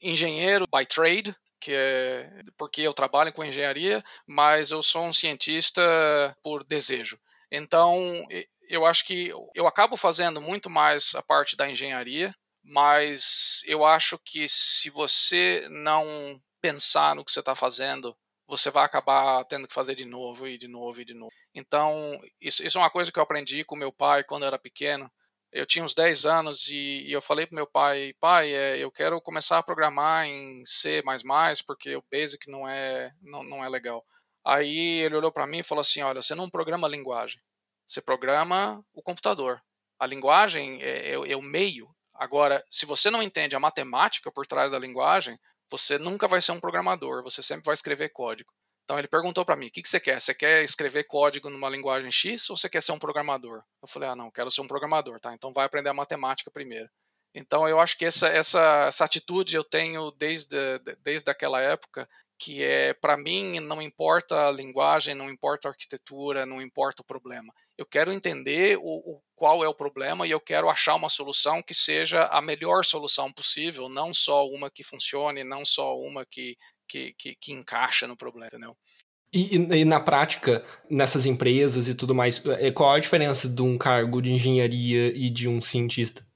[0.00, 5.82] engenheiro by trade, que é porque eu trabalho com engenharia, mas eu sou um cientista
[6.42, 7.18] por desejo.
[7.50, 8.26] Então,
[8.68, 14.18] eu acho que eu acabo fazendo muito mais a parte da engenharia, mas eu acho
[14.18, 18.16] que se você não pensar no que você está fazendo
[18.48, 21.32] você vai acabar tendo que fazer de novo e de novo e de novo.
[21.54, 24.58] Então, isso, isso é uma coisa que eu aprendi com meu pai quando eu era
[24.58, 25.10] pequeno.
[25.56, 28.92] Eu tinha uns 10 anos e, e eu falei para meu pai, pai, é, eu
[28.92, 31.02] quero começar a programar em C++,
[31.66, 34.04] porque o Basic não é, não, não é legal.
[34.44, 37.40] Aí ele olhou para mim e falou assim, olha, você não programa a linguagem,
[37.86, 39.58] você programa o computador.
[39.98, 41.88] A linguagem é, é, é o meio.
[42.12, 45.38] Agora, se você não entende a matemática por trás da linguagem,
[45.70, 48.52] você nunca vai ser um programador, você sempre vai escrever código.
[48.86, 50.20] Então ele perguntou para mim: o que, que você quer?
[50.20, 53.60] Você quer escrever código numa linguagem X ou você quer ser um programador?
[53.82, 55.34] Eu falei: ah, não, quero ser um programador, tá?
[55.34, 56.88] Então vai aprender a matemática primeiro.
[57.34, 62.62] Então eu acho que essa, essa, essa atitude eu tenho desde, desde aquela época que
[62.62, 67.52] é para mim não importa a linguagem, não importa a arquitetura, não importa o problema.
[67.76, 71.62] Eu quero entender o, o, qual é o problema e eu quero achar uma solução
[71.62, 76.56] que seja a melhor solução possível, não só uma que funcione, não só uma que,
[76.86, 78.76] que, que, que encaixa no problema, entendeu?
[79.32, 83.76] E, e, na prática, nessas empresas e tudo mais, é, qual a diferença de um
[83.76, 86.26] cargo de engenharia e de um cientista?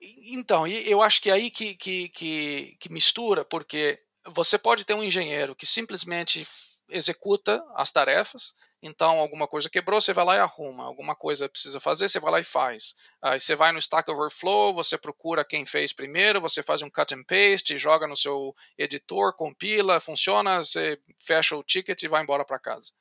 [0.00, 4.94] Então, eu acho que é aí que, que, que, que mistura, porque você pode ter
[4.94, 6.44] um engenheiro que simplesmente
[6.88, 8.54] executa as tarefas.
[8.82, 10.84] Então, alguma coisa quebrou, você vai lá e arruma.
[10.84, 12.96] Alguma coisa precisa fazer, você vai lá e faz.
[13.22, 17.14] Aí você vai no Stack Overflow, você procura quem fez primeiro, você faz um cut
[17.14, 22.44] and paste, joga no seu editor, compila, funciona, você fecha o ticket e vai embora
[22.44, 22.92] para casa.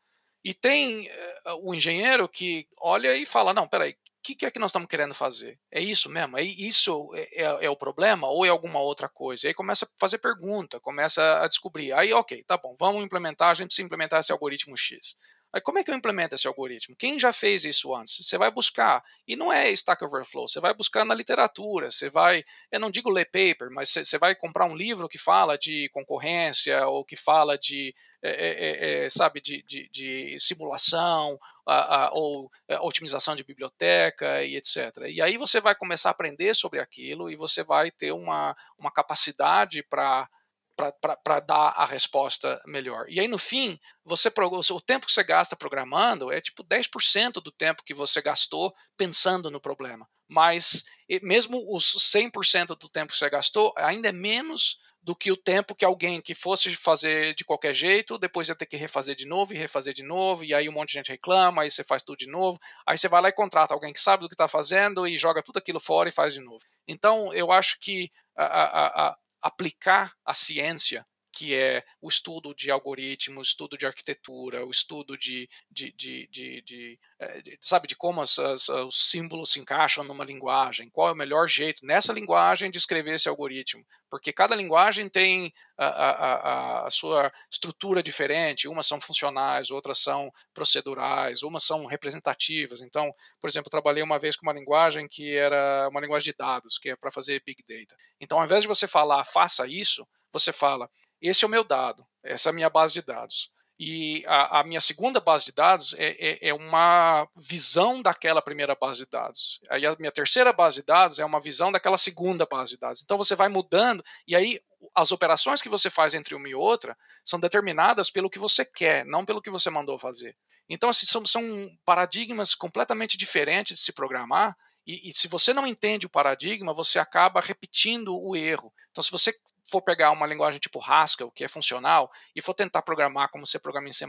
[0.43, 4.59] E tem uh, o engenheiro que olha e fala: não, peraí, que, que é que
[4.59, 5.59] nós estamos querendo fazer?
[5.71, 6.37] É isso mesmo?
[6.37, 9.45] É isso é, é, é, o problema ou é alguma outra coisa?
[9.45, 11.91] E aí começa a fazer pergunta, começa a descobrir.
[11.93, 15.15] Aí, ok, tá bom, vamos implementar, a gente precisa implementar esse algoritmo X.
[15.53, 16.95] Aí como é que eu implemento esse algoritmo?
[16.95, 18.25] Quem já fez isso antes?
[18.25, 22.43] Você vai buscar, e não é Stack Overflow, você vai buscar na literatura, você vai,
[22.71, 26.87] eu não digo ler paper, mas você vai comprar um livro que fala de concorrência
[26.87, 32.49] ou que fala de, é, é, é, sabe, de, de, de simulação a, a, ou
[32.67, 34.77] é, otimização de biblioteca e etc.
[35.09, 38.91] E aí você vai começar a aprender sobre aquilo e você vai ter uma, uma
[38.91, 40.29] capacidade para
[40.75, 43.05] para dar a resposta melhor.
[43.09, 44.31] E aí, no fim, você
[44.71, 49.51] o tempo que você gasta programando é tipo 10% do tempo que você gastou pensando
[49.51, 50.07] no problema.
[50.27, 50.83] Mas
[51.21, 55.75] mesmo os 100% do tempo que você gastou, ainda é menos do que o tempo
[55.75, 59.53] que alguém que fosse fazer de qualquer jeito, depois ia ter que refazer de novo
[59.53, 62.17] e refazer de novo, e aí um monte de gente reclama, aí você faz tudo
[62.17, 65.07] de novo, aí você vai lá e contrata alguém que sabe do que está fazendo
[65.07, 66.63] e joga tudo aquilo fora e faz de novo.
[66.87, 72.69] Então, eu acho que a, a, a, aplicar a ciência que é o estudo de
[72.69, 78.21] algoritmos, estudo de arquitetura, o estudo de, de, de, de, eh, de sabe, de como
[78.21, 82.69] as, as, os símbolos se encaixam numa linguagem, qual é o melhor jeito nessa linguagem
[82.69, 88.85] de escrever esse algoritmo, porque cada linguagem tem a, a, a, sua estrutura diferente, umas
[88.85, 92.81] são funcionais, outras são procedurais, umas são representativas.
[92.81, 96.77] Então, por exemplo, trabalhei uma vez com uma linguagem que era uma linguagem de dados,
[96.77, 97.95] que é para fazer big data.
[98.19, 100.89] Então, ao invés de você falar faça isso, você fala:
[101.21, 103.51] esse é o meu dado, essa é a minha base de dados.
[103.83, 108.75] E a, a minha segunda base de dados é, é, é, uma visão daquela primeira
[108.75, 109.59] base de dados.
[109.71, 113.01] Aí a minha terceira base de dados é uma visão daquela segunda base de dados.
[113.01, 114.61] Então você vai mudando, e aí
[114.93, 119.03] as operações que você faz entre uma e outra são determinadas pelo que você quer,
[119.03, 120.37] não pelo que você mandou fazer.
[120.69, 121.41] Então, assim, são, são
[121.83, 126.97] paradigmas completamente diferentes de se programar, e, e, se você não entende o paradigma, você
[126.97, 128.73] acaba repetindo o erro.
[128.89, 129.33] Então, se você
[129.71, 133.57] for pegar uma linguagem tipo Haskell, que é funcional, e for tentar programar como você
[133.57, 134.05] programa em C++,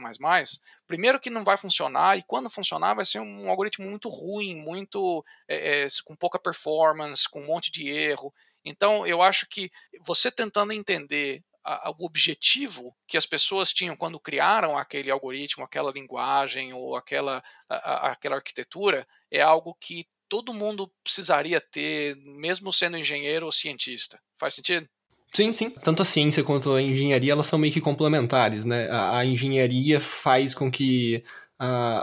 [0.87, 5.25] primeiro que não vai funcionar, e quando funcionar vai ser um algoritmo muito ruim, muito
[5.48, 8.35] é, é, com pouca performance, com um monte de erro.
[8.64, 9.70] Então, eu acho que
[10.05, 15.92] você tentando entender a, o objetivo que as pessoas tinham quando criaram aquele algoritmo, aquela
[15.92, 22.96] linguagem ou aquela, a, aquela arquitetura, é algo que todo mundo precisaria ter, mesmo sendo
[22.96, 24.20] engenheiro ou cientista.
[24.38, 24.88] Faz sentido?
[25.34, 25.70] Sim, sim.
[25.70, 28.88] Tanto a ciência quanto a engenharia, elas são meio que complementares, né?
[28.90, 31.24] A, a engenharia faz com que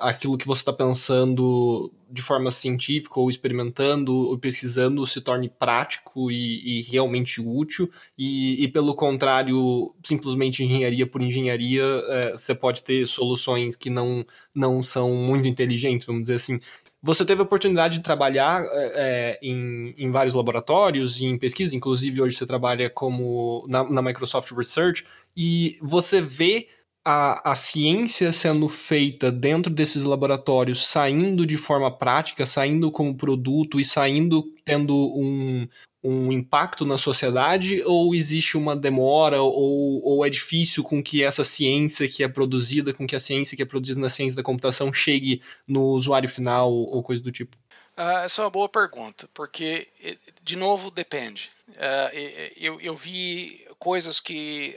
[0.02, 6.32] aquilo que você está pensando de forma científica ou experimentando ou pesquisando se torne prático
[6.32, 7.92] e, e realmente útil.
[8.18, 14.26] E, e, pelo contrário simplesmente engenharia por engenharia uh, você pode ter soluções que não,
[14.56, 16.60] não são muito inteligentes vamos dizer assim.
[17.02, 22.22] Você teve a oportunidade de trabalhar é, em, em, vários laboratórios e em pesquisa, inclusive
[22.22, 26.68] hoje você trabalha como na, na Microsoft Research, e você vê
[27.10, 33.80] a, a ciência sendo feita dentro desses laboratórios, saindo de forma prática, saindo como produto
[33.80, 35.68] e saindo tendo um,
[36.04, 41.44] um impacto na sociedade ou existe uma demora ou, ou é difícil com que essa
[41.44, 44.94] ciência que é produzida, com que a ciência que é produzida na ciência da computação
[44.94, 47.58] chegue no usuário final ou coisa do tipo?
[47.98, 49.88] Uh, essa é uma boa pergunta, porque,
[50.44, 51.50] de novo, depende.
[51.70, 54.74] Uh, eu, eu, vi coisas que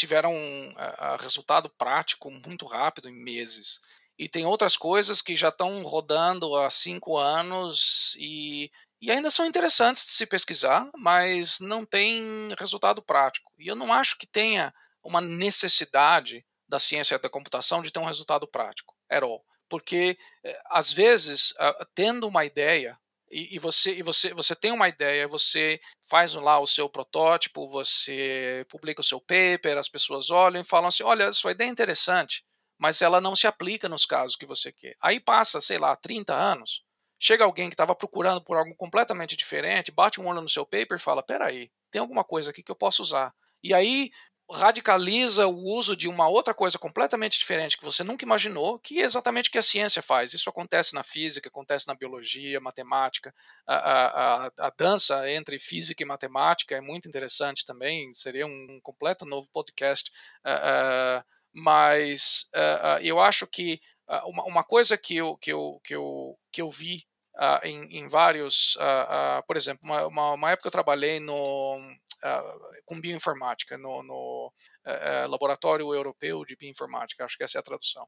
[0.00, 3.80] tiveram uh, resultado prático muito rápido, em meses.
[4.18, 8.70] E tem outras coisas que já estão rodando há cinco anos e
[9.02, 13.50] e ainda são interessantes de se pesquisar, mas não tem resultado prático.
[13.58, 18.04] E eu não acho que tenha uma necessidade da ciência da computação de ter um
[18.04, 19.42] resultado prático, at all.
[19.70, 21.54] Porque, eh, às vezes,
[21.94, 22.98] tendo uma ideia,
[23.30, 28.66] e, você, e você, você tem uma ideia, você faz lá o seu protótipo, você
[28.68, 32.44] publica o seu paper, as pessoas olham e falam assim: olha, sua ideia é interessante,
[32.78, 34.96] mas ela não se aplica nos casos que você quer.
[35.00, 36.82] Aí passa, sei lá, 30 anos,
[37.20, 40.96] chega alguém que estava procurando por algo completamente diferente, bate um olho no seu paper
[40.96, 43.32] e fala: peraí, tem alguma coisa aqui que eu posso usar.
[43.62, 44.10] E aí
[44.50, 49.04] radicaliza o uso de uma outra coisa completamente diferente que você nunca imaginou, que é
[49.04, 50.34] exatamente o que a ciência faz.
[50.34, 53.34] Isso acontece na física, acontece na biologia, matemática.
[53.66, 59.24] A, a, a, dança entre física e matemática é muito interessante também, seria um, completo
[59.24, 60.10] novo podcast.
[60.44, 63.80] Uh, uh, mas uh, eu acho que
[64.24, 67.04] uma, uma, coisa que eu, que eu, que eu, que eu vi
[67.62, 68.76] em, em, vários,
[69.46, 71.78] por exemplo, uma, uma, uma, época eu trabalhei no,
[72.84, 74.52] com bioinformática, no, no
[75.28, 78.06] Laboratório Europeu de Bioinformática, acho que essa é a tradução.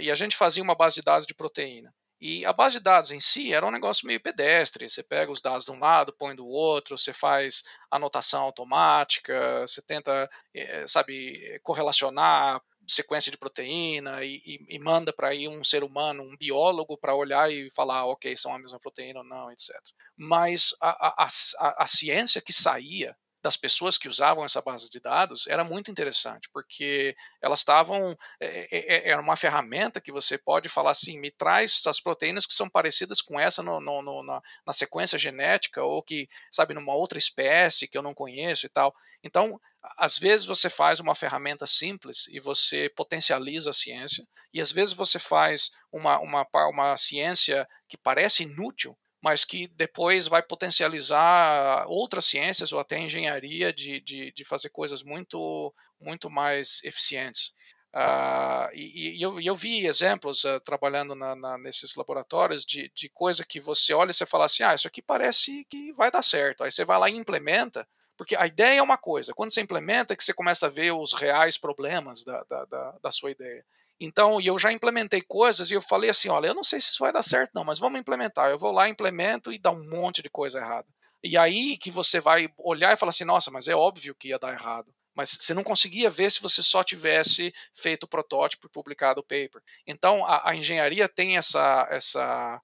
[0.00, 1.92] e a gente fazia uma base de dados de proteína.
[2.20, 4.88] E a base de dados em si era um negócio meio pedestre.
[4.88, 9.82] Você pega os dados de um lado, põe do outro, você faz anotação automática, você
[9.82, 15.82] tenta, eh, sabe, correlacionar sequência de proteína e, e, e manda para aí um ser
[15.84, 19.74] humano, um biólogo, para olhar e falar, ok, são a mesma proteína ou não, etc.
[20.16, 21.28] Mas a, a,
[21.58, 25.90] a, a ciência que saía das pessoas que usavam essa base de dados era muito
[25.90, 28.16] interessante, porque elas estavam.
[28.40, 32.46] É, é, é, era uma ferramenta que você pode falar assim: me traz as proteínas
[32.46, 36.72] que são parecidas com essa no, no, no, na, na, sequência genética, ou que, sabe,
[36.72, 38.94] numa outra espécie que eu não conheço e tal.
[39.22, 39.60] Então,
[39.98, 44.94] às vezes você faz uma ferramenta simples e você potencializa a ciência, e às vezes
[44.94, 52.26] você faz uma, uma, uma ciência que parece inútil, mas que depois vai potencializar outras
[52.26, 57.54] ciências ou até engenharia de, de, de fazer coisas muito, muito mais eficientes.
[57.94, 63.08] Uh, e, e eu, eu, vi exemplos uh, trabalhando na, na, nesses laboratórios de, de
[63.08, 66.20] coisa que você olha e você fala assim: ah, isso aqui parece que vai dar
[66.20, 66.62] certo.
[66.62, 70.12] Aí você vai lá e implementa, porque a ideia é uma coisa, quando você implementa
[70.12, 73.64] é que você começa a ver os reais problemas da, da, da, da sua ideia.
[74.00, 76.90] Então, e eu já implementei coisas e eu falei assim, olha, eu não sei se
[76.90, 78.50] isso vai dar certo não, mas vamos implementar.
[78.50, 80.86] Eu vou lá, implemento e dá um monte de coisa errada.
[81.22, 84.38] E aí que você vai olhar e falar assim, nossa, mas é óbvio que ia
[84.38, 84.92] dar errado.
[85.14, 89.24] Mas você não conseguia ver se você só tivesse feito o protótipo e publicado o
[89.24, 89.62] paper.
[89.86, 92.60] Então, a, a engenharia tem essa, essa,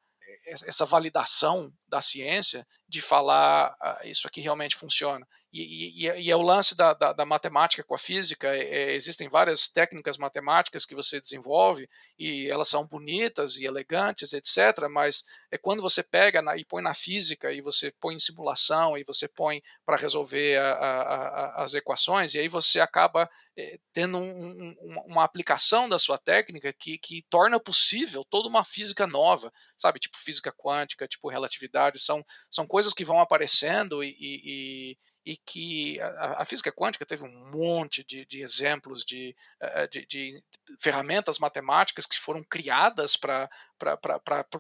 [0.47, 5.27] essa validação da ciência de falar ah, isso aqui realmente funciona.
[5.53, 8.55] E, e, e, é o lance da, da, da matemática com a física.
[8.55, 14.33] É, é, existem várias técnicas matemáticas que você desenvolve e elas são bonitas e elegantes,
[14.33, 14.89] etc.
[14.89, 18.97] Mas é quando você pega na, e põe na física e você põe em simulação
[18.97, 23.79] e você põe para resolver a, a, a, as equações e aí você acaba é,
[23.93, 29.05] tendo um, um, uma aplicação da sua técnica que, que torna possível toda uma física
[29.07, 29.99] nova, sabe?
[29.99, 31.80] Tipo física quântica, tipo relatividade.
[31.99, 37.25] São, são coisas que vão aparecendo e, e e que a, a, física quântica teve
[37.25, 40.43] um monte de, de exemplos de, eh, de, de,
[40.81, 43.49] ferramentas matemáticas que foram criadas para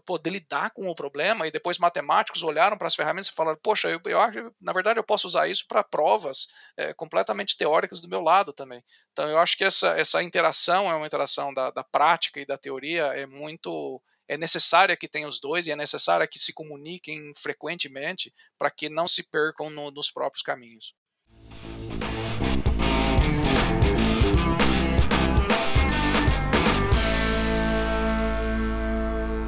[0.05, 3.89] poder lidar com o problema e depois matemáticos olharam para as ferramentas e falaram, poxa,
[3.89, 8.21] eu, eu na verdade eu posso usar isso para provas é, completamente teóricas do meu
[8.21, 8.85] lado também.
[9.13, 12.59] Então eu acho que essa, essa interação é uma interação da, da prática e da
[12.59, 14.01] teoria é muito
[14.31, 18.89] é necessária que tenha os dois e é necessária que se comuniquem frequentemente para que
[18.89, 20.95] não se percam no, nos próprios caminhos.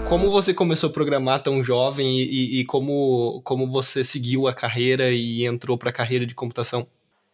[0.08, 4.52] Como você começou a programar tão jovem e, e, e como, como você seguiu a
[4.52, 6.88] carreira e entrou para a carreira de computação?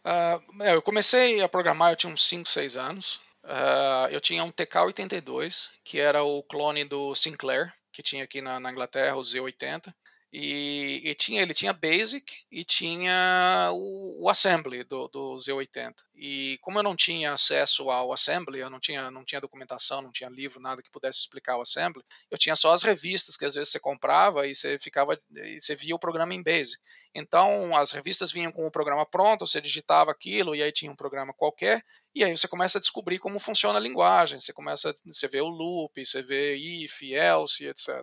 [0.04, 3.20] Uh, eu comecei a programar, eu tinha uns 5, 6 anos.
[3.48, 8.60] Uh, eu tinha um TK-82, que era o clone do Sinclair, que tinha aqui na,
[8.60, 9.90] na Inglaterra, o Z80.
[10.30, 15.94] E, e, tinha, ele tinha Basic e tinha o, o, Assembly do, do Z80.
[16.14, 20.12] E como eu não tinha acesso ao Assembly, eu não tinha, não tinha documentação, não
[20.12, 23.54] tinha livro, nada que pudesse explicar o Assembly, eu tinha só as revistas que às
[23.54, 26.78] vezes você comprava e você ficava, e você via o programa em Basic.
[27.18, 30.96] Então as revistas vinham com o programa pronto, você digitava aquilo e aí tinha um
[30.96, 31.82] programa qualquer,
[32.14, 35.48] e aí você começa a descobrir como funciona a linguagem, você começa, você vê o
[35.48, 38.02] loop, você vê if, else, etc.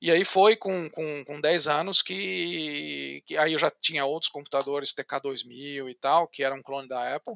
[0.00, 4.30] E aí foi com, com, com 10 anos que, que aí eu já tinha outros
[4.30, 7.34] computadores TK2000 e tal, que era um clone da Apple.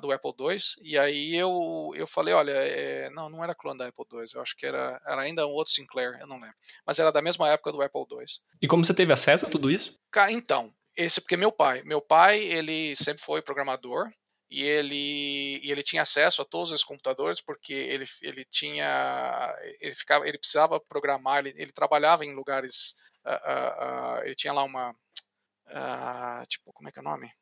[0.00, 0.58] Do Apple II.
[0.82, 4.42] E aí eu, eu falei, olha, é, não, não era clone da Apple II, eu
[4.42, 6.56] acho que era, era ainda um outro Sinclair, eu não lembro.
[6.84, 8.24] Mas era da mesma época do Apple II.
[8.60, 9.96] E como você teve acesso a tudo isso?
[10.30, 14.08] Então, esse porque meu pai, meu pai, ele sempre foi programador,
[14.50, 19.94] e ele, e ele tinha acesso a todos os computadores porque ele, ele tinha ele
[19.94, 22.94] ficava ele precisava programar ele, ele trabalhava em lugares
[23.24, 24.94] uh, uh, uh, ele tinha lá uma
[26.48, 27.32] tipo como é que é o nome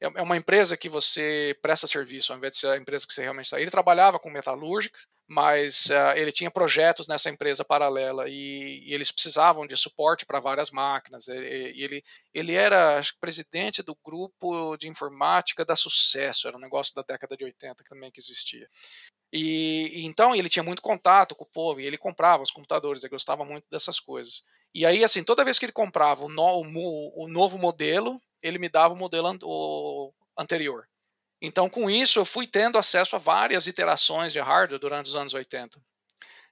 [0.00, 3.12] é, é uma empresa que você presta serviço, ao invés de ser a empresa que
[3.12, 3.60] você realmente está.
[3.60, 9.12] Ele trabalhava com metalúrgica, mas uh, ele tinha projetos nessa empresa paralela e, e eles
[9.12, 11.28] precisavam de suporte para várias máquinas.
[11.28, 16.94] E, ele, ele era acho, presidente do grupo de informática da Sucesso, era um negócio
[16.94, 18.66] da década de 80 que também que existia.
[19.30, 23.04] E, e então ele tinha muito contato com o povo e ele comprava os computadores,
[23.04, 24.42] ele gostava muito dessas coisas.
[24.74, 28.58] E aí, assim, toda vez que ele comprava o, no, o, o novo modelo, ele
[28.58, 30.88] me dava o modelo an o anterior.
[31.40, 35.34] Então, com isso, eu fui tendo acesso a várias iterações de hardware durante os anos
[35.34, 35.80] 80.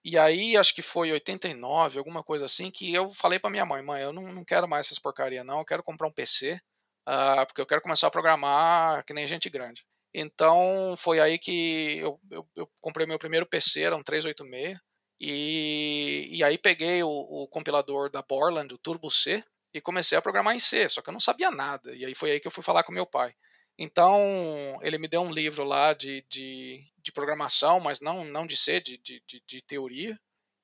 [0.04, 3.82] E aí, acho que foi 89, alguma coisa assim, que eu falei para minha mãe,
[3.82, 6.60] mãe, eu não, não, quero mais essas porcaria não, eu quero comprar um PC, uh,
[7.06, 9.84] ah, porque eu quero começar a programar que nem gente grande.
[10.14, 14.78] Então, foi aí que eu, eu, eu comprei meu primeiro PC, era um 386,
[15.20, 19.42] e, e aí peguei o, o compilador da Borland, o Turbo C,
[19.76, 21.94] e comecei a programar em C, só que eu não sabia nada.
[21.94, 23.34] E aí foi aí que eu fui falar com meu pai.
[23.78, 28.56] Então, ele me deu um livro lá de, de, de programação, mas não, não de
[28.56, 30.18] C, de, de, de teoria.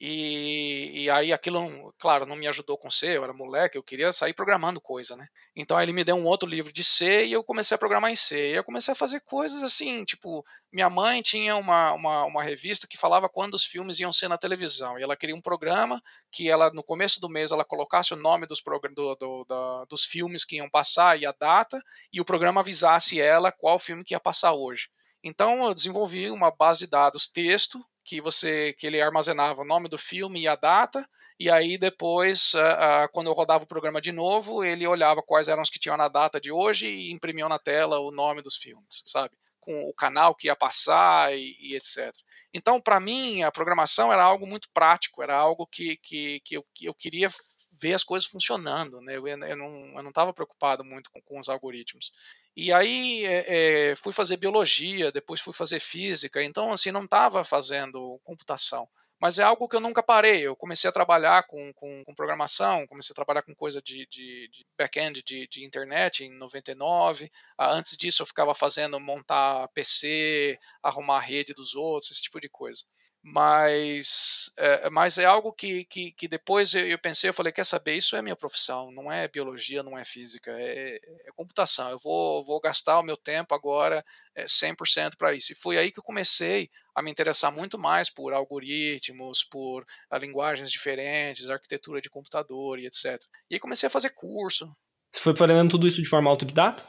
[0.05, 4.11] E, e, aí aquilo, claro, não me ajudou com C, eu era moleque, eu queria
[4.11, 5.29] sair programando coisa, né?
[5.55, 8.17] Então ele me deu um outro livro de C e eu comecei a programar em
[8.17, 8.51] C.
[8.51, 12.89] E eu comecei a fazer coisas assim, tipo, minha mãe tinha uma, uma, uma revista
[12.89, 14.99] que falava quando os filmes iam ser na televisão.
[14.99, 18.45] E ela queria um programa que ela, no começo do mês, ela colocasse o nome
[18.45, 21.81] dos, do, do, do, dos filmes que iam passar e a data,
[22.13, 24.89] e o programa avisasse ela qual filme que ia passar hoje.
[25.23, 29.89] Então eu desenvolvi uma base de dados texto que você que ele armazenava o nome
[29.89, 31.09] do filme e a data
[31.39, 35.49] e aí depois uh, uh, quando eu rodava o programa de novo ele olhava quais
[35.49, 38.57] eram os que tinham na data de hoje e imprimiu na tela o nome dos
[38.57, 39.35] filmes sabe?
[39.61, 42.13] Com o canal que ia passar e, e etc
[42.53, 46.65] então para mim a programação era algo muito prático era algo que que, que, eu,
[46.75, 47.31] que eu queria
[47.73, 51.41] ver as coisas funcionando né eu, eu não eu não estava preocupado muito com, com
[51.41, 52.13] os algoritmos
[52.55, 57.43] e aí é, é, fui fazer biologia, depois fui fazer física, então assim não estava
[57.45, 58.87] fazendo computação.
[59.19, 60.41] Mas é algo que eu nunca parei.
[60.43, 64.49] Eu comecei a trabalhar com, com, com programação, comecei a trabalhar com coisa de, de,
[64.49, 67.31] de back-end de, de, internet em 99.
[67.57, 72.41] Ah, antes disso eu ficava fazendo montar PC, arrumar a rede dos outros, esse tipo
[72.41, 72.83] de coisa
[73.23, 77.97] mas é, mas é algo que, que, que depois eu, pensei, eu falei, quer saber,
[77.97, 82.45] isso é minha profissão, não é biologia, não é física, é, é computação, eu vou,
[82.45, 84.05] vou gastar o meu tempo agora
[84.35, 85.53] é, 100% para isso.
[85.53, 90.17] E foi aí que eu comecei a me interessar muito mais por algoritmos, por uh,
[90.17, 93.23] linguagens diferentes, arquitetura de computador e etc.
[93.49, 94.71] E aí comecei a fazer curso.
[95.13, 96.87] Você foi aprendendo tudo isso de forma autodidata?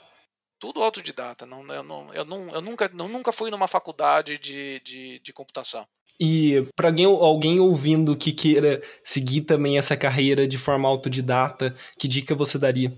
[0.60, 4.80] Tudo autodidata, não, eu, não, eu, não, eu, nunca, eu nunca fui numa faculdade de,
[4.80, 5.86] de, de computação.
[6.20, 12.08] E para alguém, alguém ouvindo que queira seguir também essa carreira de forma autodidata, que
[12.08, 12.92] dica você daria?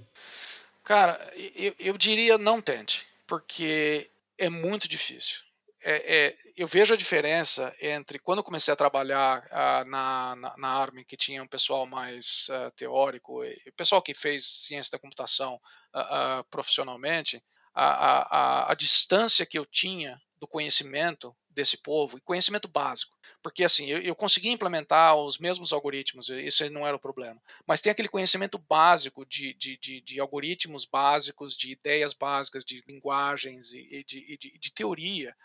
[0.83, 1.19] Cara,
[1.55, 5.45] eu, eu diria não tente, porque é muito difícil.
[5.87, 10.57] É, é, eu vejo a diferença entre quando eu comecei a trabalhar uh, na, na,
[10.57, 14.99] na, Army, que tinha um pessoal mais uh, teórico, o pessoal que fez ciência da
[14.99, 15.61] computação
[15.93, 17.39] uh, profissionalmente,
[17.75, 23.15] a, a, a, distância que eu tinha do conhecimento desse povo, e conhecimento básico.
[23.43, 27.39] Porque assim, eu, eu consegui implementar os mesmos algoritmos, isso não era o problema.
[27.67, 32.83] Mas tem aquele conhecimento básico de, de, de, de algoritmos básicos, de ideias básicas, de
[32.87, 35.35] linguagens e, de, de, de teoria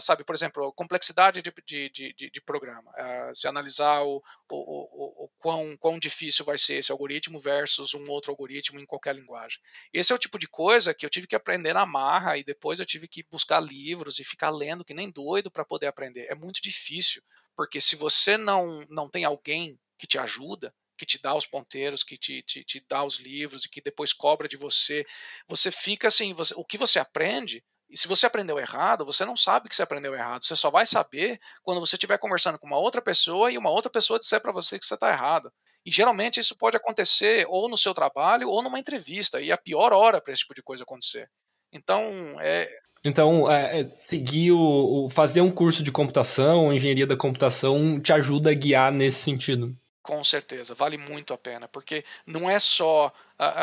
[0.00, 2.90] sabe, por exemplo, complexidade de, de, de, de programa.
[2.92, 7.94] Uh, se analisar o, o, o, o, quão, quão difícil vai ser esse algoritmo versus
[7.94, 9.60] um outro algoritmo em qualquer linguagem.
[9.92, 12.78] Esse é o tipo de coisa que eu tive que aprender na marra e depois
[12.78, 16.26] eu tive que buscar livros e ficar lendo que nem doido para poder aprender.
[16.28, 17.22] É muito difícil,
[17.56, 22.04] porque se você não, não tem alguém que te ajuda, que te dá os ponteiros,
[22.04, 25.04] que te, te, te dá os livros e que depois cobra de você,
[25.48, 29.36] você fica assim, você, o que você aprende e se você aprendeu errado, você não
[29.36, 30.42] sabe que você aprendeu errado.
[30.42, 33.90] Você só vai saber quando você estiver conversando com uma outra pessoa e uma outra
[33.90, 35.52] pessoa disser para você que você está errado.
[35.86, 39.40] E geralmente isso pode acontecer ou no seu trabalho ou numa entrevista.
[39.40, 41.28] E é a pior hora para esse tipo de coisa acontecer.
[41.72, 42.02] Então,
[42.40, 42.68] é.
[43.04, 48.12] Então, é, é, seguir o, o, fazer um curso de computação, engenharia da computação, te
[48.12, 49.76] ajuda a guiar nesse sentido.
[50.02, 53.12] Com certeza, vale muito a pena, porque não é só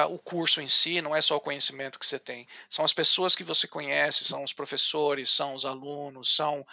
[0.10, 2.48] o curso em si, não é só o conhecimento que você tem.
[2.70, 6.66] São as pessoas que você conhece, são os professores, são os alunos, são,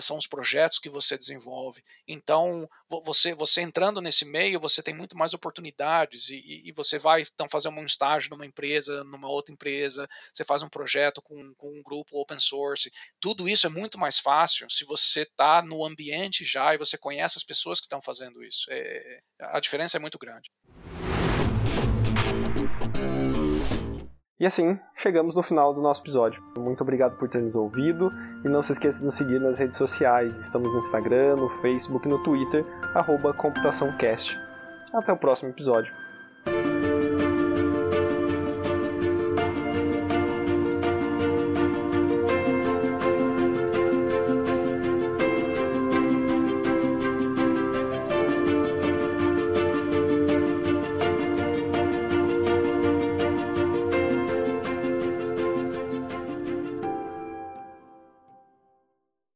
[0.00, 1.82] são os projetos que você desenvolve.
[2.06, 7.22] Então, você, você entrando nesse meio, você tem muito mais oportunidades e, e você vai
[7.22, 11.68] então fazer um estágio numa empresa, numa outra empresa, você faz um projeto com, com
[11.68, 12.92] um grupo open source.
[13.20, 17.38] Tudo isso é muito mais fácil se você está no ambiente já e você conhece
[17.38, 18.66] as pessoas que estão fazendo isso.
[18.70, 20.50] É, a diferença é muito grande.
[24.40, 26.42] E assim, chegamos no final do nosso episódio.
[26.58, 28.10] Muito obrigado por ter nos ouvido
[28.44, 30.36] e não se esqueça de nos seguir nas redes sociais.
[30.38, 32.64] Estamos no Instagram, no Facebook e no Twitter,
[32.94, 34.36] arroba ComputaçãoCast.
[34.92, 36.01] Até o próximo episódio.